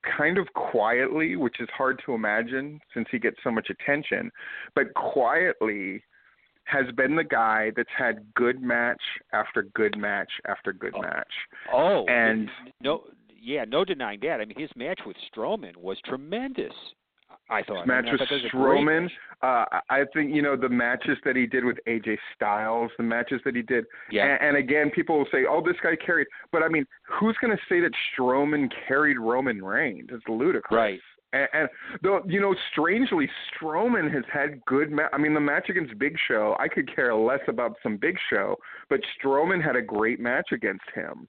[0.02, 4.30] kind of quietly, which is hard to imagine since he gets so much attention,
[4.74, 6.02] but quietly
[6.64, 9.00] has been the guy that's had good match
[9.32, 11.02] after good match after good oh.
[11.02, 11.32] match.
[11.72, 12.48] Oh, And
[12.80, 13.04] no,
[13.40, 14.40] yeah, no denying that.
[14.40, 16.72] I mean, his match with Strowman was tremendous.
[17.50, 19.08] I thought match I with that was a great Strowman.
[19.42, 23.40] Uh, I think you know the matches that he did with AJ Styles, the matches
[23.44, 23.84] that he did.
[24.10, 24.26] Yeah.
[24.26, 27.56] And, and again, people will say, "Oh, this guy carried," but I mean, who's going
[27.56, 30.08] to say that Strowman carried Roman Reigns?
[30.12, 30.76] It's ludicrous.
[30.76, 31.00] Right.
[31.32, 31.68] And, and
[32.02, 34.90] though you know, strangely, Strowman has had good.
[34.90, 38.16] Ma- I mean, the match against Big Show, I could care less about some Big
[38.30, 38.56] Show,
[38.88, 41.28] but Strowman had a great match against him,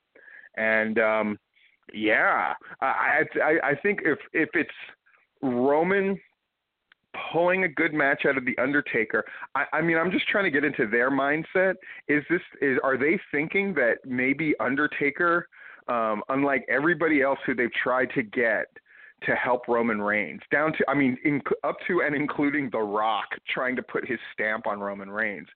[0.55, 1.39] and um
[1.93, 4.69] yeah, I I, I think if if it's
[5.41, 6.19] Roman
[7.31, 9.23] pulling a good match out of the Undertaker.
[9.55, 11.75] I, I mean, I'm just trying to get into their mindset.
[12.07, 15.47] Is this is are they thinking that maybe Undertaker,
[15.87, 18.65] um, unlike everybody else who they've tried to get
[19.23, 23.27] to help Roman Reigns, down to I mean, in, up to and including The Rock
[23.53, 25.47] trying to put his stamp on Roman Reigns,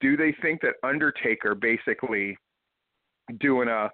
[0.00, 2.36] do they think that Undertaker basically
[3.38, 3.90] doing a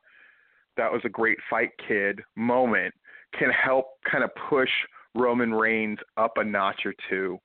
[0.76, 2.94] that was a great fight kid moment
[3.36, 4.70] can help kind of push
[5.14, 7.38] Roman Reigns up a notch or two.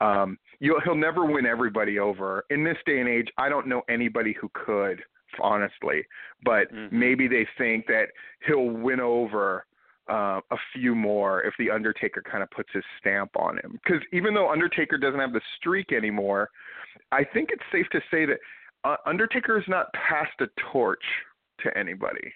[0.00, 2.44] Um, you'll, he'll never win everybody over.
[2.50, 5.02] In this day and age, I don't know anybody who could,
[5.42, 6.04] honestly.
[6.44, 6.98] But Mm-hmm.
[6.98, 8.06] maybe they think that
[8.46, 9.66] he'll win over
[10.08, 13.78] uh, a few more if the Undertaker kind of puts his stamp on him.
[13.84, 16.48] Because even though Undertaker doesn't have the streak anymore,
[17.12, 18.38] I think it's safe to say that
[18.84, 21.02] uh, Undertaker has not passed a torch
[21.60, 22.32] to anybody.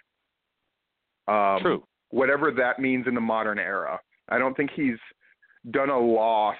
[1.28, 1.84] Um, True.
[2.10, 3.98] Whatever that means in the modern era.
[4.28, 4.98] I don't think he's
[5.70, 6.56] done a loss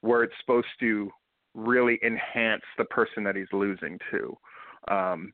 [0.00, 1.10] where it's supposed to
[1.54, 4.36] really enhance the person that he's losing to.
[4.88, 5.32] Um,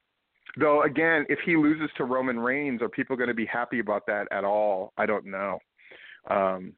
[0.57, 4.07] though, again, if he loses to Roman Reigns, are people going to be happy about
[4.07, 4.93] that at all?
[4.97, 5.59] I don't know.
[6.31, 6.75] Um,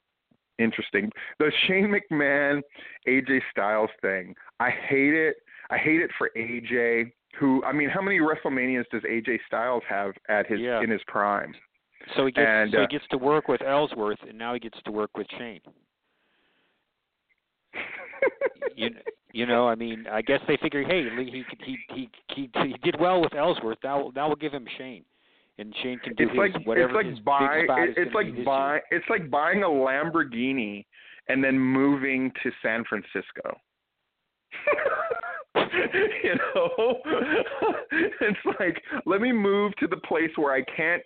[0.59, 1.11] interesting.
[1.39, 2.63] The Shane McMahon
[3.07, 5.37] AJ Styles thing, I hate it.
[5.71, 7.13] I hate it for AJ.
[7.39, 10.81] Who I mean, how many WrestleManias does AJ Styles have at his Yeah.
[10.83, 11.55] in his prime?
[12.17, 14.61] So he gets And, so uh, he gets to work with Ellsworth, and now he
[14.61, 15.61] gets to work with Shane.
[18.77, 18.91] you
[19.33, 23.01] you know, I mean, I guess they figure, hey, he he he he he did
[23.01, 23.79] well with Ellsworth.
[23.83, 25.05] Now now we'll give him Shane,
[25.59, 27.97] and Shane can do it's his like whatever it's his buy big spot it, is
[27.97, 30.85] it's like this buy it's like buying a Lamborghini
[31.29, 33.59] and then moving to San Francisco.
[35.57, 36.99] you know,
[38.21, 41.03] it's like let me move to the place where I can't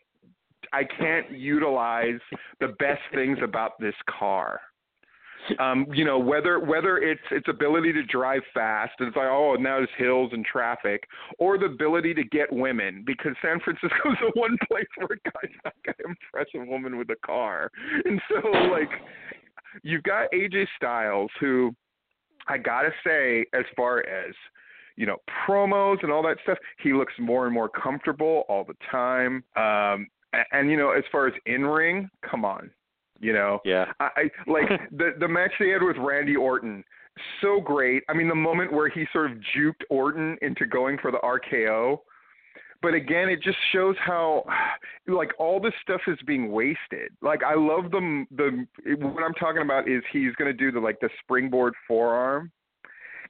[0.72, 2.20] I can't utilize
[2.60, 4.60] the best things about this car.
[5.58, 9.54] Um, you know, whether whether it's its ability to drive fast, and it's like, oh,
[9.54, 11.04] now there's hills and traffic,
[11.38, 15.54] or the ability to get women, because San Francisco's the one place where a guy's
[15.64, 17.70] not gonna impress a woman with a car.
[18.04, 18.90] And so like
[19.82, 21.74] you've got AJ Styles who
[22.48, 24.34] I gotta say, as far as
[24.96, 28.74] you know, promos and all that stuff, he looks more and more comfortable all the
[28.90, 29.44] time.
[29.54, 32.70] Um, and, and you know, as far as in ring, come on,
[33.20, 33.86] you know, Yeah.
[34.00, 36.84] I, I like the the match they had with Randy Orton.
[37.40, 38.04] So great.
[38.08, 41.98] I mean, the moment where he sort of juked Orton into going for the RKO.
[42.80, 44.44] But again, it just shows how,
[45.08, 47.10] like, all this stuff is being wasted.
[47.20, 48.66] Like, I love the the
[49.04, 52.52] what I'm talking about is he's going to do the like the springboard forearm,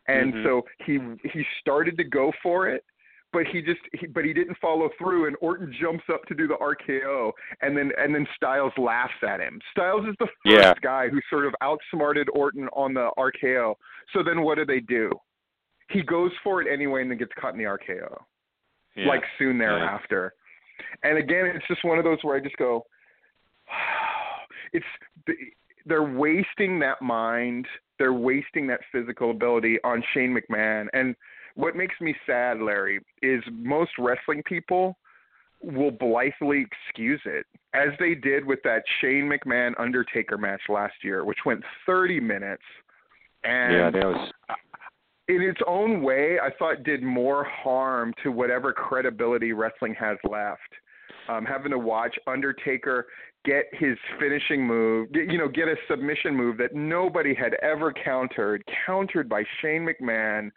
[0.06, 0.44] and Mhm.
[0.44, 0.98] so he
[1.30, 2.84] he started to go for it,
[3.32, 6.46] but he just he, but he didn't follow through and Orton jumps up to do
[6.48, 9.60] the RKO and then and then Styles laughs at him.
[9.70, 10.72] Styles is the first Yeah.
[10.82, 13.74] guy who sort of outsmarted Orton on the RKO.
[14.12, 15.10] So then what do they do?
[15.90, 18.22] He goes for it anyway and then gets caught in the RKO.
[18.96, 19.08] Yeah.
[19.08, 19.68] Like soon Yeah.
[19.68, 20.34] thereafter.
[21.02, 22.84] And again, it's just one of those where I just go
[24.72, 24.86] it's
[25.86, 27.66] they're wasting that mind,
[27.98, 31.14] they're wasting that physical ability on Shane McMahon and
[31.58, 34.96] what makes me sad, Larry, is most wrestling people
[35.60, 41.24] will blithely excuse it, as they did with that Shane McMahon Undertaker match last year,
[41.24, 42.62] which went 30 minutes.
[43.42, 44.30] And yeah, that was
[45.26, 50.60] in its own way, I thought did more harm to whatever credibility wrestling has left.
[51.28, 53.06] Um, having to watch Undertaker
[53.44, 58.62] get his finishing move, you know, get a submission move that nobody had ever countered,
[58.86, 60.50] countered by Shane McMahon,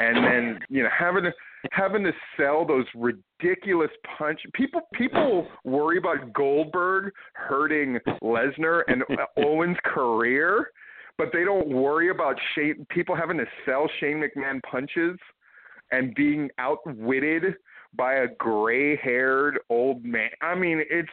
[0.00, 1.32] and then you know having to
[1.72, 4.40] having to sell those ridiculous punch.
[4.54, 9.02] People people worry about Goldberg hurting Lesnar and
[9.36, 10.70] Owens' career,
[11.18, 12.86] but they don't worry about Shane.
[12.90, 15.18] People having to sell Shane McMahon punches
[15.92, 17.54] and being outwitted
[17.96, 20.30] by a gray-haired old man.
[20.40, 21.08] I mean, it's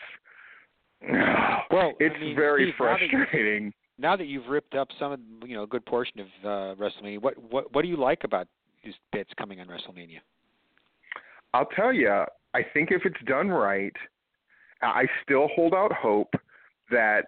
[1.71, 1.93] well.
[1.99, 3.73] it's I mean, very Steve, now that you- frustrating.
[3.99, 7.19] Now that you've ripped up some of you know a good portion of uh, WrestleMania,
[7.19, 8.47] what what what do you like about
[8.87, 10.19] these bits coming on WrestleMania?
[11.53, 12.23] I'll tell you,
[12.53, 13.93] I think if it's done right,
[14.81, 16.33] I still hold out hope
[16.89, 17.25] that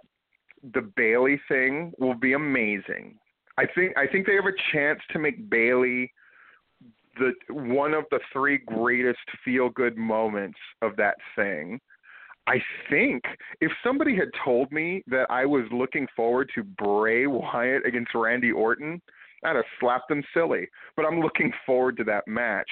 [0.74, 3.18] the Bayley thing will be amazing.
[3.58, 6.12] I think I think they have a chance to make Bayley
[7.18, 11.80] the one of the three greatest feel good moments of that thing.
[12.48, 12.58] I
[12.90, 13.24] think
[13.62, 18.52] if somebody had told me that I was looking forward to Bray Wyatt against Randy
[18.52, 19.02] Orton,
[19.44, 20.68] I'd have slapped them silly.
[20.96, 22.70] But I'm looking forward to that match.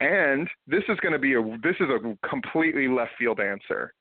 [0.00, 3.92] And this is going to be a this is a completely left field answer.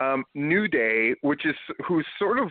[0.00, 2.48] Um, New Day, which is who's sort of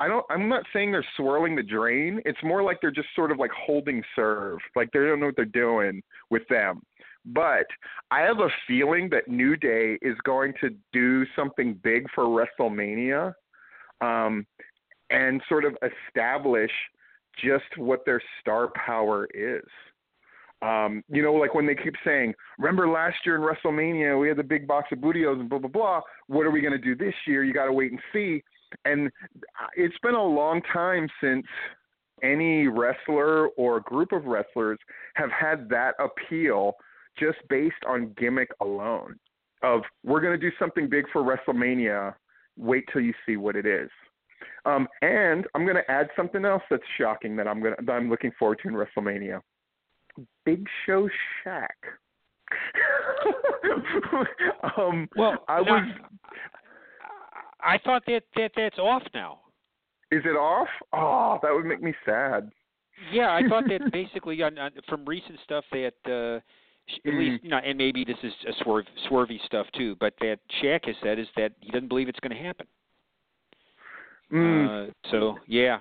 [0.00, 2.20] I don't I'm not saying they're swirling the drain.
[2.24, 4.58] It's more like they're just sort of like holding serve.
[4.74, 6.82] Like they don't know what they're doing with them.
[7.24, 7.66] But
[8.10, 13.32] I have a feeling that New Day is going to do something big for WrestleMania
[14.00, 14.44] um,
[15.10, 15.76] and sort of
[16.08, 16.72] establish
[17.42, 19.64] just what their star power is.
[20.62, 24.36] Um, you know, like when they keep saying, remember last year in WrestleMania, we had
[24.36, 26.00] the big box of Booty-O's and blah, blah, blah.
[26.28, 27.42] What are we going to do this year?
[27.42, 28.44] You got to wait and see.
[28.84, 29.10] And
[29.76, 31.44] it's been a long time since
[32.22, 34.78] any wrestler or group of wrestlers
[35.14, 36.74] have had that appeal
[37.18, 39.16] just based on gimmick alone
[39.62, 42.14] of we're going to do something big for WrestleMania.
[42.56, 43.90] Wait till you see what it is.
[44.64, 47.92] Um, and I'm going to add something else that's shocking that I'm going to, that
[47.92, 49.40] I'm looking forward to in WrestleMania.
[50.44, 51.08] Big Show
[51.44, 51.66] Shaq.
[54.76, 55.88] um, well, I was.
[57.60, 59.40] I thought that that that's off now.
[60.10, 60.68] Is it off?
[60.92, 62.50] Oh, that would make me sad.
[63.10, 66.40] Yeah, I thought that basically on, on, from recent stuff that uh,
[67.06, 67.18] at Mm.
[67.18, 70.84] least, you know, and maybe this is a swerve, swervy stuff too, but that Shaq
[70.86, 72.66] has said is that he doesn't believe it's going to happen.
[74.32, 74.88] Mm.
[74.88, 75.78] Uh, so yeah,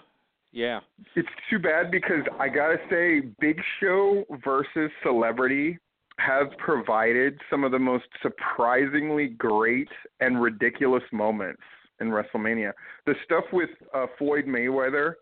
[0.51, 0.79] yeah.
[1.15, 5.77] It's too bad because I gotta say, Big Show versus Celebrity
[6.17, 9.87] has provided some of the most surprisingly great
[10.19, 11.61] and ridiculous moments
[11.99, 12.73] in WrestleMania.
[13.05, 15.13] The stuff with uh, Floyd Mayweather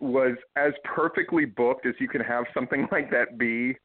[0.00, 3.76] was as perfectly booked as you can have something like that be,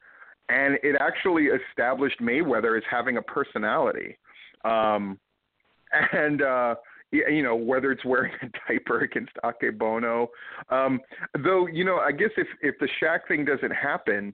[0.49, 4.17] and it actually established Mayweather as having a personality.
[4.63, 5.19] Um,
[6.13, 6.75] and uh,
[7.13, 10.27] you know whether it's wearing a diaper against Akebono.
[10.69, 10.99] Um,
[11.43, 14.33] though you know, I guess if if the Shaq thing doesn't happen,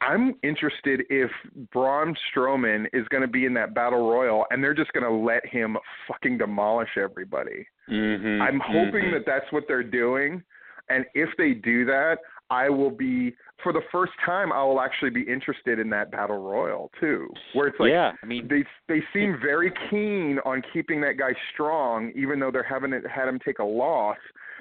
[0.00, 1.30] I'm interested if
[1.72, 5.10] Braun Strowman is going to be in that battle royal and they're just going to
[5.10, 5.76] let him
[6.06, 7.66] fucking demolish everybody.
[7.90, 8.42] Mm-hmm.
[8.42, 10.42] I'm hoping that that's what they're doing,
[10.88, 12.18] and if they do that,
[12.50, 14.52] I will be for the first time.
[14.52, 18.26] I will actually be interested in that battle royal too, where it's like yeah, I
[18.26, 22.92] mean, they they seem very keen on keeping that guy strong, even though they're having
[22.92, 24.16] it, had him take a loss.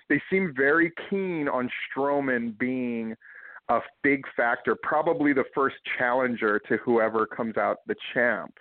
[0.10, 3.16] They seem very keen on Strowman being
[3.70, 8.54] a big factor, probably the first challenger to whoever comes out the champ.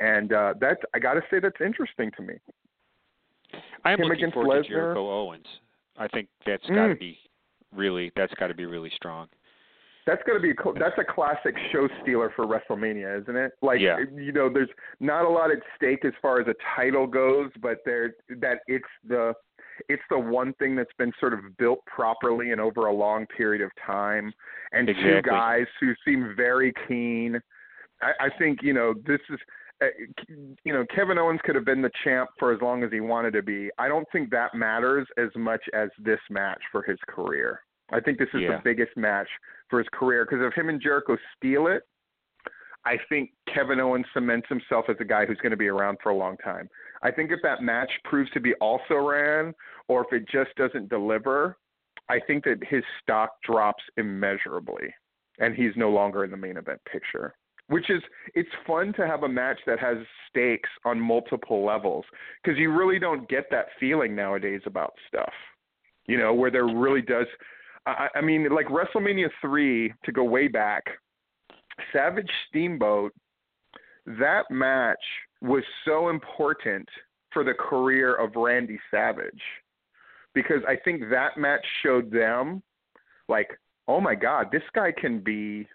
[0.00, 2.34] And uh that's I got to say that's interesting to me.
[3.84, 5.46] I am him looking forward to Jericho Owens.
[5.98, 6.98] I think that's got to Mm.
[6.98, 7.18] be
[7.74, 9.28] really that's got to be really strong.
[10.04, 13.52] That's gonna be that's a classic show stealer for WrestleMania, isn't it?
[13.62, 13.98] Like Yeah.
[14.14, 14.68] you know, there's
[14.98, 18.84] not a lot at stake as far as a title goes, but there that it's
[19.06, 19.32] the
[19.88, 23.62] it's the one thing that's been sort of built properly and over a long period
[23.62, 24.32] of time,
[24.72, 27.40] and two guys who seem very keen.
[28.02, 29.38] I, I think you know this is.
[29.80, 29.86] Uh,
[30.64, 33.32] you know, Kevin Owens could have been the champ for as long as he wanted
[33.32, 33.70] to be.
[33.78, 37.60] I don't think that matters as much as this match for his career.
[37.92, 38.56] I think this is Yeah.
[38.56, 39.28] the biggest match
[39.68, 41.82] for his career because if him and Jericho steal it,
[42.84, 46.10] I think Kevin Owens cements himself as a guy who's going to be around for
[46.10, 46.68] a long time.
[47.02, 49.54] I think if that match proves to be also ran,
[49.88, 51.56] or if it just doesn't deliver,
[52.08, 54.92] I think that his stock drops immeasurably,
[55.38, 57.34] and he's no longer in the main event picture.
[57.72, 58.02] Which is,
[58.34, 59.96] it's fun to have a match that has
[60.28, 62.04] stakes on multiple levels
[62.42, 65.32] because you really don't get that feeling nowadays about stuff.
[66.06, 67.26] You know, where there really does.
[67.86, 70.84] I, I mean, like WrestleMania three to go way back,
[71.92, 73.12] Savage Steamboat,
[74.06, 74.98] that match
[75.40, 76.88] was so important
[77.32, 79.42] for the career of Randy Savage
[80.34, 82.62] because I think that match showed them
[83.28, 83.48] like,
[83.88, 85.66] oh my God, this guy can be,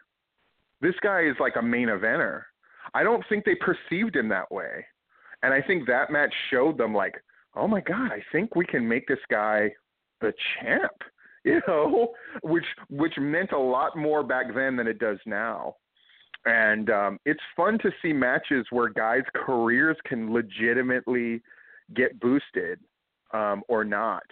[0.81, 2.43] this guy is like a main eventer.
[2.93, 4.85] I don't think they perceived him that way.
[5.43, 7.15] And I think that match showed them like,
[7.55, 9.71] oh my God, I think we can make this guy
[10.21, 10.91] the champ,
[11.43, 12.13] you know,
[12.43, 15.75] which which meant a lot more back then than it does now.
[16.45, 21.41] And um, it's fun to see matches where guys' careers can legitimately
[21.93, 22.79] get boosted
[23.33, 24.23] um, or not.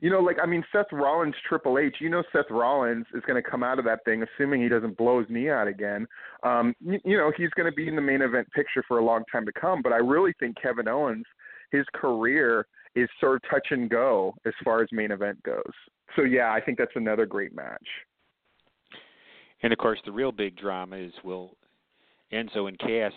[0.00, 1.96] You know, like I mean, Seth Rollins, Triple H.
[2.00, 4.96] You know, Seth Rollins is going to come out of that thing, assuming he doesn't
[4.96, 6.06] blow his knee out again.
[6.42, 9.04] Um, you, you know, he's going to be in the main event picture for a
[9.04, 9.82] long time to come.
[9.82, 11.26] But I really think Kevin Owens
[11.70, 15.72] his career is sort of touch and go as far as main event goes.
[16.16, 17.86] So yeah, I think that's another great match.
[19.62, 21.56] And of course, the real big drama is will
[22.32, 23.12] Enzo and Cass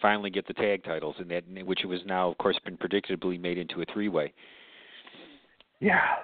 [0.00, 3.58] finally get the tag titles, and that which was now, of course, been predictably made
[3.58, 4.32] into a three-way.
[5.82, 6.14] Yeah,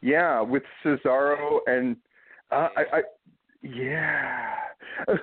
[0.00, 1.96] yeah, with Cesaro and
[2.50, 3.02] uh, I, I,
[3.62, 4.54] yeah.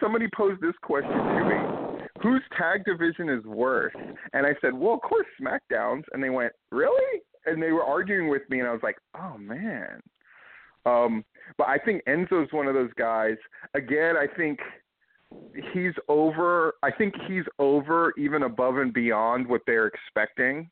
[0.00, 3.94] Somebody posed this question to me: Whose tag division is worse?
[4.32, 6.04] And I said, well, of course, SmackDown's.
[6.12, 7.20] And they went, really?
[7.44, 10.00] And they were arguing with me, and I was like, oh man.
[10.84, 11.24] Um,
[11.56, 13.36] but I think Enzo's one of those guys.
[13.74, 14.58] Again, I think
[15.72, 16.74] he's over.
[16.82, 20.68] I think he's over even above and beyond what they're expecting.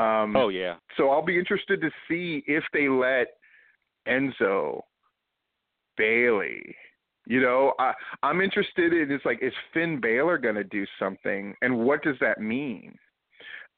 [0.00, 0.76] Um, oh yeah.
[0.96, 3.28] So I'll be interested to see if they let
[4.08, 4.80] Enzo,
[5.96, 6.74] Bayley.
[7.26, 7.92] You know, I,
[8.22, 12.16] I'm interested in it's like is Finn Balor going to do something, and what does
[12.20, 12.96] that mean?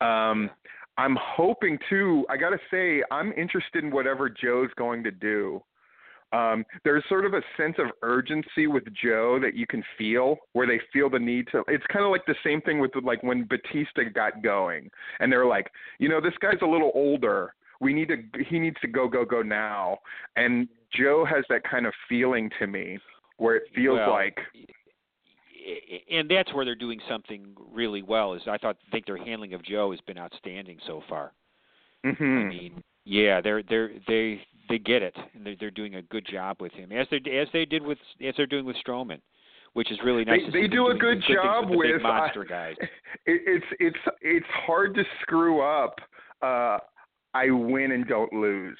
[0.00, 0.50] Um,
[0.98, 2.24] I'm hoping too.
[2.30, 5.62] I got to say, I'm interested in whatever Joe's going to do.
[6.32, 10.66] Um, there's sort of a sense of urgency with Joe that you can feel, where
[10.66, 11.62] they feel the need to.
[11.68, 15.46] It's kind of like the same thing with like when Batista got going, and they're
[15.46, 17.54] like, you know, this guy's a little older.
[17.80, 18.16] We need to.
[18.48, 19.98] He needs to go, go, go now.
[20.36, 22.98] And Joe has that kind of feeling to me,
[23.36, 24.38] where it feels well, like.
[26.10, 28.34] And that's where they're doing something really well.
[28.34, 31.32] Is I thought think their handling of Joe has been outstanding so far.
[32.04, 32.24] Mm-hmm.
[32.24, 36.26] I mean, yeah, they're they're they they get it, and they're they're doing a good
[36.30, 39.20] job with him, as they as they did with as they're doing with Strowman,
[39.72, 40.40] which is really nice.
[40.52, 42.76] They, they do a good job with, with monster guys.
[43.24, 45.94] It, it's it's it's hard to screw up.
[46.42, 46.78] Uh,
[47.34, 48.78] I win and don't lose.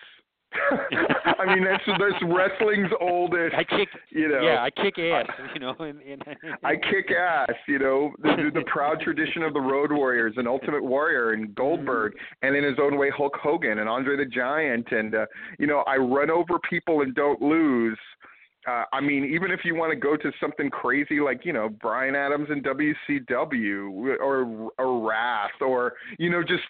[1.38, 3.54] I mean that's that's wrestling's oldest.
[3.54, 4.40] I kick, you know.
[4.40, 5.26] Yeah, I kick ass.
[5.54, 6.22] You know, and, and,
[6.62, 7.54] I kick ass.
[7.66, 12.12] You know, the, the proud tradition of the Road Warriors and Ultimate Warrior and Goldberg,
[12.12, 12.46] Mm-hmm.
[12.46, 15.26] and in his own way Hulk Hogan and Andre the Giant, and uh,
[15.58, 17.98] you know I run over people and don't lose.
[18.68, 21.68] Uh, I mean, even if you want to go to something crazy like you know
[21.68, 26.62] Brian Adams and WCW or or Wrath or you know just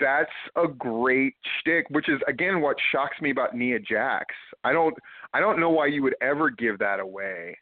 [0.00, 4.34] that's a great shtick, which is again what shocks me about Nia Jax.
[4.64, 4.94] I don't
[5.32, 7.56] I don't know why you would ever give that away.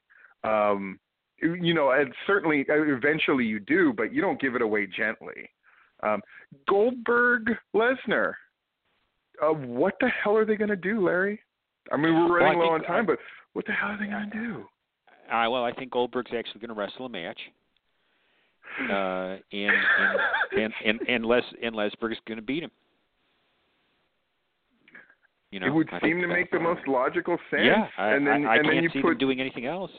[0.44, 0.98] Um,
[1.40, 5.48] you know, and certainly uh, eventually you do, but you don't give it away gently.
[6.02, 6.20] Um,
[6.68, 8.34] Goldberg Lesnar.
[9.40, 11.40] Uh, what the hell are they going to do, Larry?
[11.92, 13.18] I mean, we're running well, low think, on time, I, but
[13.52, 14.64] what the hell are they going to do?
[15.32, 17.38] Uh, well, I think Goldberg's actually going to wrestle a match.
[18.80, 20.20] Uh, and, and
[20.56, 22.70] and and and Les and Lesberg's going to beat him.
[25.50, 27.62] You know, it would I seem to make the most logical sense.
[27.64, 29.66] Yeah, I, and then I, I and can't then you see put, them doing anything
[29.66, 29.90] else.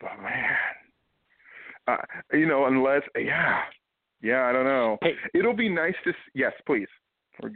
[0.00, 0.50] But man,
[1.88, 1.96] uh,
[2.32, 3.62] you know, unless yeah,
[4.22, 4.98] yeah, I don't know.
[5.02, 6.12] Hey, It'll be nice to.
[6.34, 6.88] Yes, please.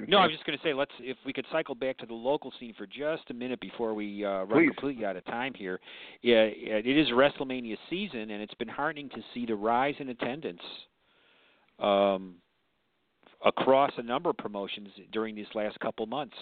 [0.09, 2.14] No, I was just going to say, let's if we could cycle back to the
[2.14, 4.68] local scene for just a minute before we uh, run Please.
[4.68, 5.81] completely out of time here.
[6.22, 10.62] Yeah, it is WrestleMania season, and it's been heartening to see the rise in attendance
[11.79, 12.37] um,
[13.45, 16.37] across a number of promotions during these last couple months.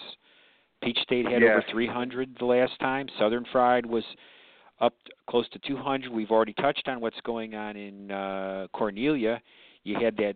[0.83, 3.07] Peach State had over 300 the last time.
[3.19, 4.03] Southern Fried was
[4.79, 4.93] up
[5.29, 6.11] close to 200.
[6.11, 9.41] We've already touched on what's going on in uh, Cornelia.
[9.83, 10.35] You had that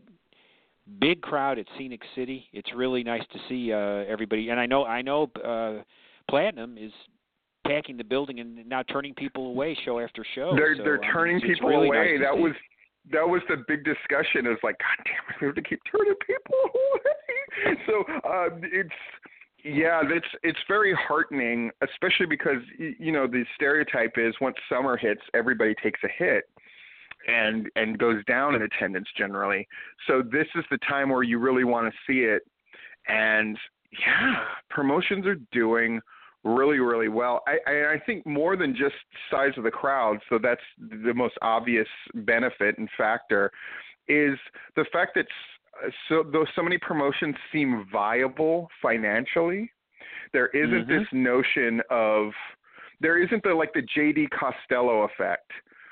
[1.00, 2.46] big crowd at Scenic City.
[2.54, 3.78] It's really nice to see uh,
[4.12, 4.50] everybody.
[4.50, 5.84] And I know I know uh,
[6.30, 6.92] Platinum is
[7.66, 10.54] packing the building and now turning people away show after show.
[10.56, 12.18] They're So, they're turning it's- it's people really away.
[12.18, 12.42] nice that see.
[12.42, 12.54] was
[13.12, 14.46] that was the big discussion.
[14.46, 17.78] It was like, God damn it, we have to keep turning people away.
[17.88, 18.90] So uh, it's
[19.64, 24.98] yeah, that's it's very heartening, especially because y- you know the stereotype is once summer
[24.98, 26.46] hits, everybody takes a hit
[27.28, 29.68] and and goes down in attendance generally.
[30.08, 32.44] So this is the time where you really want to see it,
[33.08, 33.58] and
[34.06, 36.00] yeah, promotions are doing
[36.44, 37.44] really really well.
[37.48, 38.96] I I, I think more than just
[39.30, 40.18] size of the crowd.
[40.30, 43.52] So that's the most obvious benefit and factor
[44.08, 44.38] is
[44.76, 45.28] the fact that
[46.10, 49.72] so though so many promotions seem viable financially,
[50.34, 50.88] there isn't Mhm.
[50.88, 52.34] this notion of
[53.00, 55.52] there isn't the like the JD Costello effect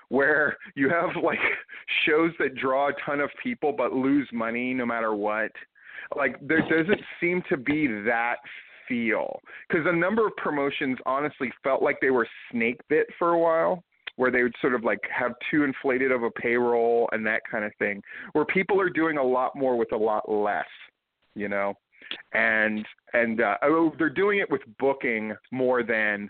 [0.09, 1.39] where you have like
[2.05, 5.51] shows that draw a ton of people but lose money no matter what.
[6.15, 8.37] Like there doesn't seem to be that
[8.87, 13.39] feel because a number of promotions honestly felt like they were snake bit for a
[13.39, 13.83] while
[14.15, 17.63] where they would sort of like have too inflated of a payroll and that kind
[17.63, 18.01] of thing
[18.33, 20.65] where people are doing a lot more with a lot less
[21.35, 21.75] you know
[22.33, 26.29] and and uh oh, they're doing it with booking more than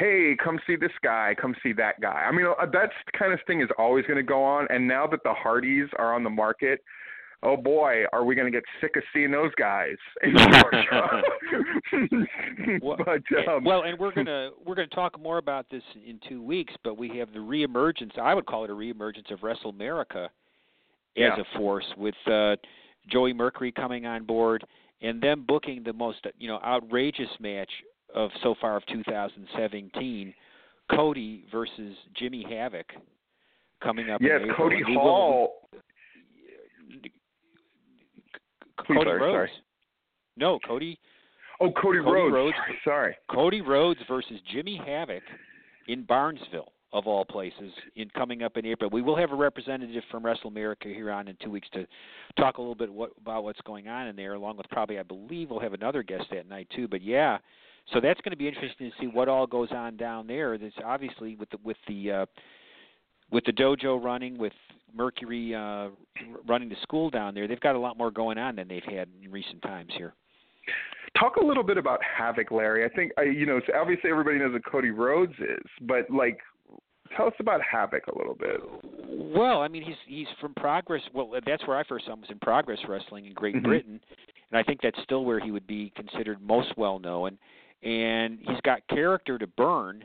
[0.00, 2.24] hey, come see this guy, come see that guy.
[2.26, 4.66] I mean, uh, that kind of thing is always going to go on.
[4.70, 6.82] And now that the Hardys are on the market,
[7.42, 9.96] oh boy, are we going to get sick of seeing those guys
[12.82, 16.42] well, but, um, well, and we're gonna we're gonna talk more about this in two
[16.42, 16.72] weeks.
[16.82, 18.18] But we have the reemergence.
[18.18, 20.28] I would call it a reemergence of WrestleMerica
[21.14, 21.34] Yeah.
[21.34, 22.56] as a force with uh,
[23.08, 24.64] Joey Mercury coming on board
[25.02, 27.70] and them booking the most you know outrageous match
[28.14, 30.34] of so far of 2017,
[30.94, 32.86] Cody versus Jimmy Havoc
[33.82, 34.20] coming up.
[34.20, 35.68] yes, in Cody will- Hall.
[38.86, 39.20] Please, Cody Rhodes.
[39.34, 39.50] sorry.
[40.36, 40.98] No, Cody.
[41.60, 42.32] Oh, Cody, Cody Rhodes.
[42.34, 42.56] Rhodes.
[42.84, 43.16] Sorry.
[43.30, 45.22] Cody Rhodes versus Jimmy Havoc
[45.88, 48.88] in Barnesville, of all places, in coming up in April.
[48.90, 51.86] We will have a representative from WrestleMerica here on in two weeks to
[52.38, 55.02] talk a little bit what, about what's going on in there, along with probably I
[55.02, 56.88] believe we'll have another guest that night too.
[56.88, 57.38] But yeah,
[57.92, 60.58] so that's going to be interesting to see what all goes on down there.
[60.58, 62.26] There's obviously with the with the uh,
[63.30, 64.52] with the dojo running, with
[64.94, 65.88] Mercury uh,
[66.46, 69.08] running the school down there, they've got a lot more going on than they've had
[69.22, 70.14] in recent times here.
[71.18, 72.84] Talk a little bit about Havoc, Larry.
[72.84, 76.38] I think I, you know, it's obviously everybody knows what Cody Rhodes is, but like,
[77.16, 78.60] tell us about Havoc a little bit.
[79.08, 81.02] Well, I mean, he's he's from Progress.
[81.12, 83.62] Well, that's where I first saw him was in Progress Wrestling in Great Mhm.
[83.64, 84.00] Britain,
[84.50, 87.38] and I think that's still where he would be considered most well known.
[87.82, 90.04] And he's got character to burn.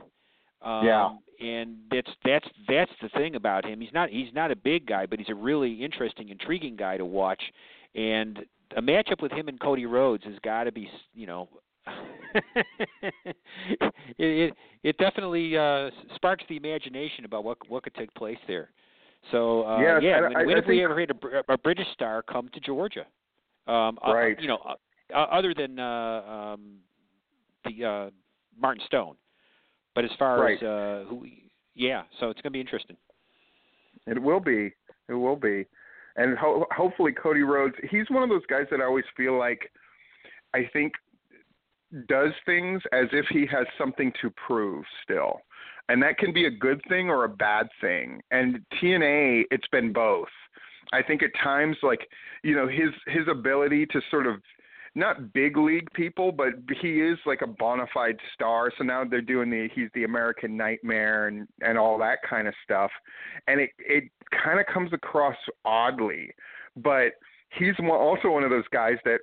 [0.62, 1.10] Um, Yeah.
[1.42, 3.82] And that's that's that's the thing about him.
[3.82, 7.04] He's not he's not a big guy, but he's a really interesting, intriguing guy to
[7.04, 7.42] watch.
[7.94, 8.46] And
[8.78, 11.50] a matchup with him and Cody Rhodes has got to be, you know.
[13.02, 13.36] it,
[14.18, 14.54] it
[14.84, 18.70] it definitely uh sparks the imagination about what what could take place there.
[19.32, 21.88] So uh, Yes, yeah, when, I- when I have we ever had a, a British
[21.94, 23.06] star come to Georgia?
[23.68, 24.40] Um, uh, Right.
[24.40, 24.76] you know, uh,
[25.14, 26.76] uh, other than uh, um,
[27.66, 28.10] the uh,
[28.60, 29.16] Martin Stone,
[29.94, 30.58] but as far Right.
[30.58, 31.26] as uh, who,
[31.76, 32.98] yeah, so it's going to be interesting.
[34.08, 34.72] It will be.
[35.10, 35.66] It will be.
[36.16, 39.72] And ho- hopefully Cody Rhodes, he's one of those guys that I always feel like
[40.54, 40.94] I think
[42.08, 45.42] does things as if he has something to prove still.
[45.90, 48.22] And that can be a good thing or a bad thing.
[48.32, 50.28] And TNA, it's been both.
[50.94, 52.08] I think at times like,
[52.44, 54.36] you know, his his ability to sort of
[54.96, 58.72] not big league people, but he is like a bona fide star.
[58.78, 62.54] So now they're doing the he's the American Nightmare and and all that kind of
[62.64, 62.92] stuff,
[63.48, 64.06] and it it
[64.44, 65.36] kind of comes across
[65.66, 66.32] oddly,
[66.78, 67.14] but
[67.58, 69.20] he's also one of those guys that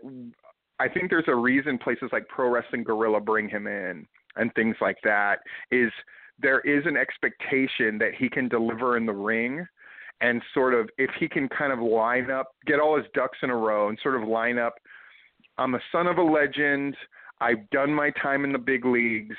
[0.78, 4.06] I think there's a reason places like Pro Wrestling Guerrilla bring him in
[4.36, 5.92] and things like that is
[6.38, 9.66] there is an expectation that he can deliver in the ring
[10.20, 13.50] and sort of if he can kind of line up get all his ducks in
[13.50, 14.74] a row and sort of line up
[15.58, 16.96] I'm a son of a legend.
[17.40, 19.36] I've done my time in the big leagues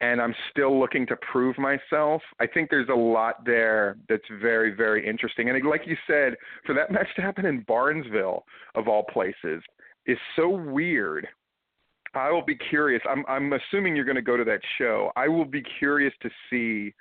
[0.00, 2.22] and I'm still looking to prove myself.
[2.40, 5.50] I think there's a lot there that's very, very interesting.
[5.50, 8.44] And like you said, for that match to happen in Barnesville,
[8.74, 9.62] of all places,
[10.06, 11.28] is so weird.
[12.14, 13.02] I will be curious.
[13.08, 15.12] I'm, I'm assuming you're going to go to that show.
[15.16, 16.94] I will be curious to see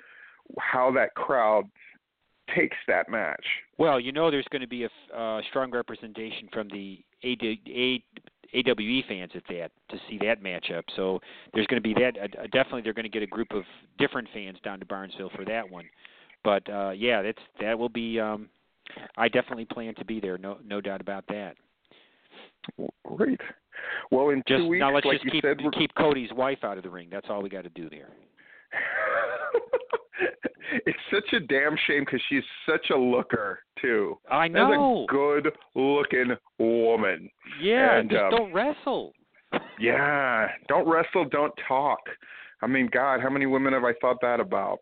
[0.60, 1.70] how that crowd
[2.56, 3.46] takes that match.
[3.78, 8.02] Well, you know, there's going to be a uh, strong representation from the AD,
[8.54, 10.84] AWE fans at that to see that matchup.
[10.96, 11.20] So
[11.54, 12.18] there's going to be that.
[12.22, 13.64] Uh, definitely, they're going to get a group of
[13.98, 15.86] different fans down to Barnesville for that one.
[16.44, 18.20] But uh, yeah, that's that will be.
[18.20, 18.50] Um,
[19.18, 20.38] I definitely plan to be there.
[20.38, 21.56] No, no doubt about that.
[23.06, 23.40] Great.
[24.12, 26.78] Well, in Just two weeks, now, let's like just keep said, keep Cody's wife out
[26.78, 27.08] of the ring.
[27.12, 28.10] That's all we got to do there.
[30.86, 34.18] it's such a damn shame because she's such a looker too.
[34.30, 35.06] I That's know.
[35.10, 37.30] a good looking woman.
[37.62, 39.14] Yeah, And, just um, don't wrestle.
[39.80, 42.00] Yeah, don't wrestle, don't talk.
[42.62, 44.80] I mean, God, how many women have I thought that about?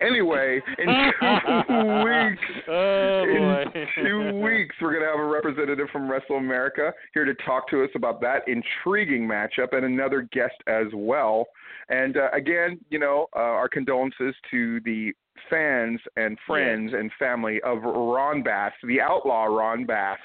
[0.00, 0.86] Anyway, in
[1.20, 7.24] two weeks, Oh, in two weeks, we're going to have a representative from WrestleMerica here
[7.24, 11.46] to talk to us about that intriguing matchup and another guest as well.
[11.88, 15.12] And uh, again, you know, uh, our condolences to the
[15.50, 20.18] fans and friends and family of Ron Bass, the outlaw Ron Bass.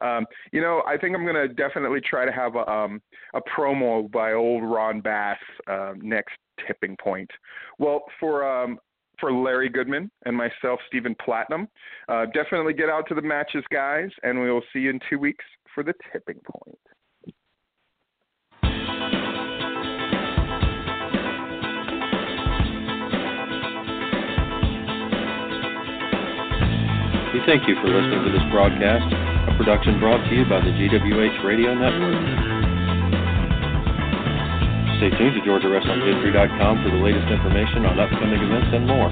[0.00, 3.00] Um, you know, I think I'm going to definitely try to have a, um,
[3.34, 5.38] a promo by old Ron Bass
[5.68, 6.34] uh, next
[6.66, 7.30] tipping point.
[7.78, 8.78] Well, for um,
[9.20, 11.68] for Larry Goodman and myself, Stephen Platinum,
[12.08, 15.18] uh, definitely get out to the matches, guys, and we will see you in two
[15.18, 15.44] weeks
[15.74, 16.78] for the tipping point.
[27.42, 29.02] Thank you for listening to this broadcast,
[29.50, 32.14] a production brought to you by the GWH Radio Network.
[35.02, 39.10] Stay tuned to GeorgiaWrestlingHistory.com for the latest information on upcoming events and more.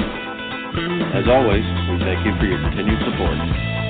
[1.11, 3.90] As always, we thank you for your continued support.